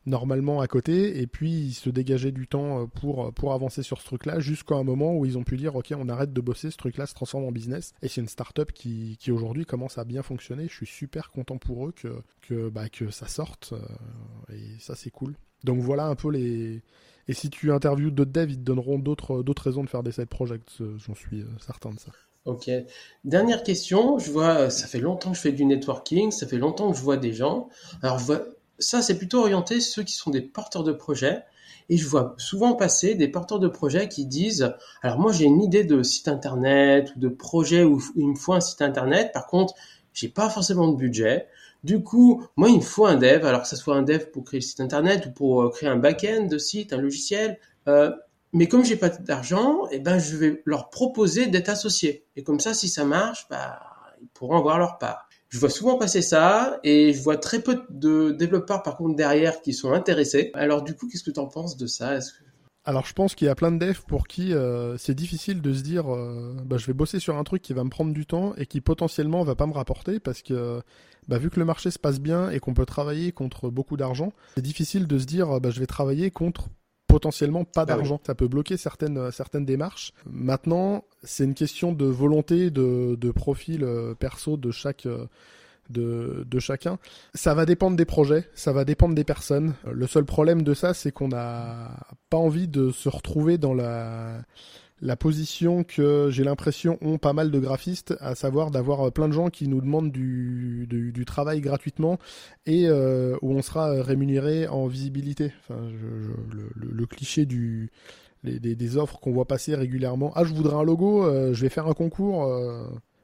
[0.07, 4.41] normalement à côté, et puis ils se dégageaient du temps pour, avancer sur ce truc-là,
[4.41, 7.07] jusqu'à un moment où ils ont pu dire, ok, on arrête de bosser, ce truc-là
[7.07, 10.69] se transforme en business, et c'est une startup qui, qui aujourd'hui commence à bien fonctionner,
[10.69, 13.75] je suis super content pour eux que, que, bah, que ça sorte,
[14.53, 15.35] et ça c'est cool.
[15.65, 16.83] Donc voilà un peu les,
[17.31, 20.11] et si tu interviews d'autres devs, ils te donneront d'autres, d'autres raisons de faire des
[20.11, 20.69] side projects.
[20.81, 22.11] Euh, j'en suis euh, certain de ça.
[22.45, 22.69] Ok.
[23.25, 24.19] Dernière question.
[24.19, 27.03] Je vois, ça fait longtemps que je fais du networking, ça fait longtemps que je
[27.03, 27.69] vois des gens.
[28.03, 28.21] Alors,
[28.81, 31.45] ça, c'est plutôt orienté ceux qui sont des porteurs de projets.
[31.89, 35.61] Et je vois souvent passer des porteurs de projets qui disent, alors moi j'ai une
[35.61, 39.31] idée de site internet ou de projet où il me faut un site internet.
[39.33, 39.75] Par contre,
[40.13, 41.49] j'ai pas forcément de budget.
[41.85, 43.45] Du coup, moi, il me faut un dev.
[43.45, 45.89] Alors, que ce soit un dev pour créer le site internet ou pour euh, créer
[45.89, 47.59] un back-end de site, un logiciel.
[47.89, 48.11] Euh,
[48.53, 52.27] mais comme j'ai pas d'argent, eh ben, je vais leur proposer d'être associés.
[52.37, 53.81] Et comme ça, si ça marche, bah,
[54.21, 55.29] ils pourront avoir leur part.
[55.49, 59.63] Je vois souvent passer ça et je vois très peu de développeurs par contre derrière
[59.63, 60.51] qui sont intéressés.
[60.55, 62.19] Alors du coup, qu'est-ce que tu en penses de ça?
[62.91, 65.73] Alors je pense qu'il y a plein de devs pour qui euh, c'est difficile de
[65.73, 66.05] se dire
[66.65, 68.81] bah, je vais bosser sur un truc qui va me prendre du temps et qui
[68.81, 70.83] potentiellement va pas me rapporter parce que
[71.29, 74.33] bah, vu que le marché se passe bien et qu'on peut travailler contre beaucoup d'argent,
[74.55, 76.69] c'est difficile de se dire bah, je vais travailler contre
[77.11, 78.21] potentiellement pas bah d'argent.
[78.25, 80.13] Ça peut bloquer certaines, euh, certaines démarches.
[80.27, 85.07] Maintenant, c'est une question de volonté, de, de profil euh, perso de chaque...
[85.99, 86.99] Euh, de, chacun.
[87.35, 89.75] Ça va dépendre des projets, ça va dépendre des personnes.
[89.91, 91.97] Le seul problème de ça, c'est qu'on n'a
[92.29, 94.45] pas envie de se retrouver dans la,
[95.19, 99.33] position que j'ai l'impression ont pas mal de graphistes, à savoir d'avoir euh, plein de
[99.33, 102.19] gens qui nous demandent du, travail gratuitement
[102.67, 105.53] et euh, où on sera rémunéré en visibilité.
[105.63, 105.81] Enfin,
[106.77, 110.33] le, cliché des, offres qu'on voit passer régulièrement.
[110.35, 112.47] Ah, je voudrais un logo, euh, je vais faire un concours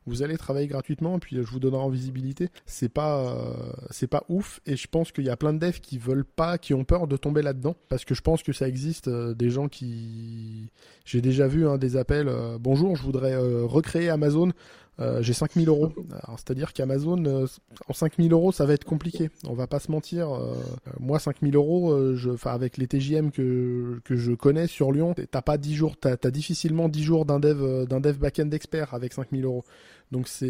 [0.07, 2.48] vous allez travailler gratuitement, puis je vous donnerai en visibilité.
[2.64, 3.52] C'est pas, euh,
[3.90, 6.59] c'est pas ouf, et je pense qu'il y a plein de devs qui veulent pas,
[6.59, 9.50] qui ont peur de tomber là-dedans, parce que je pense que ça existe euh, des
[9.50, 10.70] gens qui,
[11.04, 12.28] j'ai déjà vu hein, des appels.
[12.28, 14.52] Euh, bonjour, je voudrais recréer Amazon.
[14.99, 15.92] Euh, j'ai 5000 euros.
[16.36, 17.47] C'est-à-dire qu'Amazon, euh,
[17.88, 19.30] en 5000 euros, ça va être compliqué.
[19.47, 20.32] On va pas se mentir.
[20.32, 20.55] Euh,
[20.99, 25.59] moi, 5000 euros, je, avec les TJM que, que je connais sur Lyon, t'as pas
[25.59, 29.44] 10 jours, t'as as difficilement 10 jours d'un dev, d'un dev back-end expert avec 5000
[29.44, 29.64] euros.
[30.12, 30.46] Donc ça,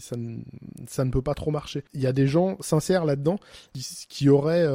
[0.00, 1.84] ça, ne peut pas trop marcher.
[1.94, 3.38] Il y a des gens sincères là-dedans
[4.08, 4.66] qui, auraient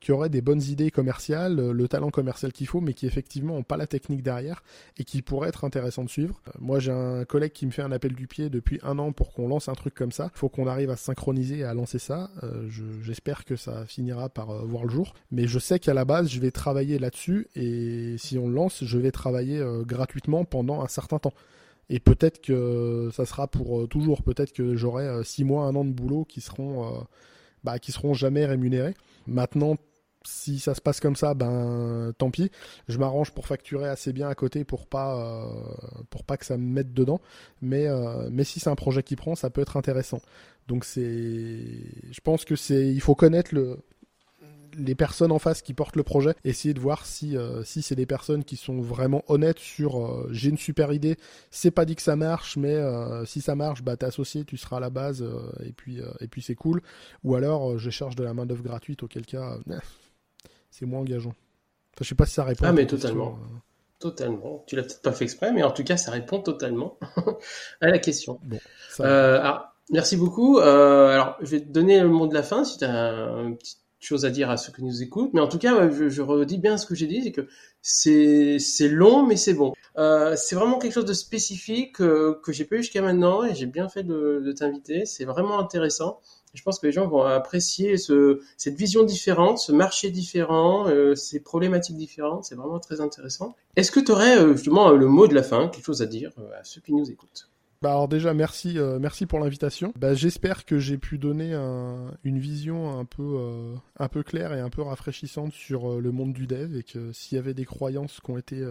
[0.00, 3.62] qui auraient des bonnes idées commerciales, le talent commercial qu'il faut, mais qui effectivement ont
[3.62, 4.62] pas la technique derrière
[4.98, 6.40] et qui pourraient être intéressants de suivre.
[6.58, 9.32] moi j'ai un collègue qui me fait un appel du pied depuis un an pour
[9.32, 10.30] qu'on lance un truc comme ça.
[10.34, 12.30] Il faut qu'on arrive à se synchroniser et à lancer ça.
[12.42, 12.68] Euh,
[13.02, 15.14] j'espère que ça finira par euh, voir le jour.
[15.30, 18.84] Mais je sais qu'à la base, je vais travailler là-dessus et si on le lance,
[18.84, 21.34] je vais travailler euh, gratuitement pendant un certain temps.
[21.90, 24.22] Et peut-être que ça sera pour toujours.
[24.22, 27.04] Peut-être que j'aurai six mois, un an de boulot qui seront,
[27.64, 28.94] bah, qui seront jamais rémunérés.
[29.26, 29.76] Maintenant,
[30.24, 32.50] si ça se passe comme ça, ben tant pis.
[32.88, 36.64] Je m'arrange pour facturer assez bien à côté pour pas euh, pas que ça me
[36.64, 37.20] mette dedans.
[37.62, 40.20] Mais euh, mais si c'est un projet qui prend, ça peut être intéressant.
[40.68, 43.78] Donc c'est, je pense que c'est, il faut connaître le
[44.76, 47.94] les personnes en face qui portent le projet, essayer de voir si euh, si c'est
[47.94, 51.16] des personnes qui sont vraiment honnêtes sur j'ai une super idée,
[51.50, 52.76] c'est pas dit que ça marche, mais
[53.26, 55.24] si ça marche, bah t'es associé, tu seras à la base
[55.64, 56.82] et puis et puis c'est cool.
[57.24, 59.58] Ou alors je cherche de la main d'œuvre gratuite, auquel cas
[60.70, 61.34] c'est moins engageant.
[61.94, 62.64] Enfin, je sais pas si ça répond.
[62.66, 63.38] Ah, mais totalement.
[63.42, 63.56] Euh.
[63.98, 64.64] Totalement.
[64.66, 66.98] Tu l'as peut-être pas fait exprès, mais en tout cas, ça répond totalement
[67.80, 68.40] à la question.
[68.44, 68.58] Bon,
[69.00, 69.58] euh,
[69.90, 70.58] merci beaucoup.
[70.58, 73.10] Euh, alors, je vais te donner le mot de la fin si tu as
[73.42, 75.30] une petite chose à dire à ceux qui nous écoutent.
[75.34, 77.46] Mais en tout cas, je, redis bien ce que j'ai dit, c'est que
[77.82, 79.72] c'est long, mais c'est bon.
[79.96, 83.88] c'est vraiment quelque chose de spécifique que j'ai pas eu jusqu'à maintenant et j'ai bien
[83.88, 85.06] fait de t'inviter.
[85.06, 86.20] C'est vraiment intéressant.
[86.54, 91.14] Je pense que les gens vont apprécier ce, cette vision différente, ce marché différent, euh,
[91.14, 92.44] ces problématiques différentes.
[92.44, 93.54] C'est vraiment très intéressant.
[93.76, 96.32] Est-ce que tu aurais euh, justement le mot de la fin, quelque chose à dire
[96.38, 97.48] euh, à ceux qui nous écoutent?
[97.82, 99.92] Bah alors déjà merci merci pour l'invitation.
[99.98, 101.54] Bah, j'espère que j'ai pu donner
[102.24, 106.46] une vision un peu un peu claire et un peu rafraîchissante sur le monde du
[106.46, 108.62] dev et que s'il y avait des croyances qui ont été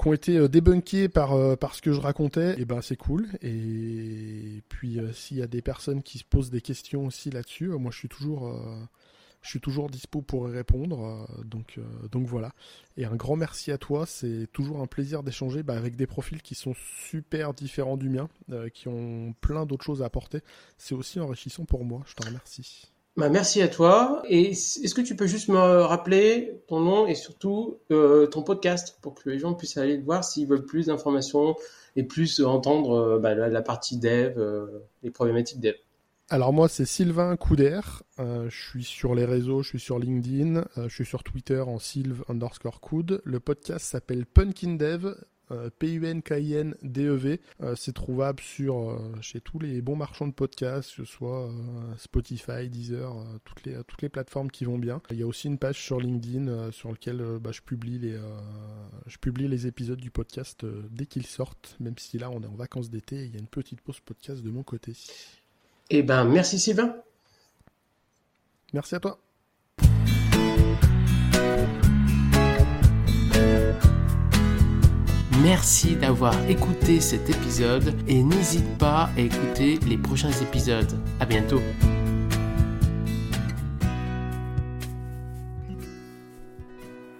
[0.00, 2.80] qui ont été euh, débunkés par, euh, par ce que je racontais, et eh ben
[2.82, 3.28] c'est cool.
[3.42, 7.68] Et puis euh, s'il y a des personnes qui se posent des questions aussi là-dessus,
[7.68, 8.54] moi je suis toujours
[9.42, 11.28] je suis toujours dispo pour y répondre.
[11.44, 11.78] donc,
[12.10, 12.52] donc voilà.
[12.96, 14.06] Et un grand merci à toi.
[14.06, 16.74] C'est toujours un plaisir d'échanger bah, avec des profils qui sont
[17.08, 18.28] super différents du mien,
[18.72, 20.40] qui ont plein d'autres choses à apporter.
[20.78, 22.02] C'est aussi enrichissant pour moi.
[22.06, 22.92] Je te remercie.
[23.16, 24.22] Bah, merci à toi.
[24.28, 28.98] Et est-ce que tu peux juste me rappeler ton nom et surtout euh, ton podcast
[29.02, 31.56] pour que les gens puissent aller le voir s'ils veulent plus d'informations
[31.94, 35.74] et plus entendre euh, bah, la, partie dev, euh, les problématiques dev?
[36.32, 37.82] Alors moi c'est Sylvain Couder,
[38.16, 42.24] je suis sur les réseaux, je suis sur LinkedIn, je suis sur Twitter en sylve
[42.26, 43.20] underscore coud.
[43.26, 45.14] Le podcast s'appelle Punkin Dev,
[45.50, 47.38] euh, P-U-N-K-I-N-D-E-V.
[47.60, 51.50] Euh, c'est trouvable sur euh, chez tous les bons marchands de podcasts, que ce soit
[51.98, 53.14] Spotify, Deezer,
[53.44, 55.02] toutes les toutes plateformes qui vont bien.
[55.10, 58.18] Il y a aussi une page sur LinkedIn sur laquelle bah, je publie les
[59.06, 62.54] je publie les épisodes du podcast dès qu'ils sortent, même si là on est en
[62.54, 63.26] vacances d'été.
[63.26, 64.94] Il y a une petite pause podcast de mon côté.
[65.94, 66.96] Eh ben merci Sylvain.
[68.72, 69.18] Merci à toi.
[75.42, 80.98] Merci d'avoir écouté cet épisode et n'hésite pas à écouter les prochains épisodes.
[81.20, 81.60] À bientôt.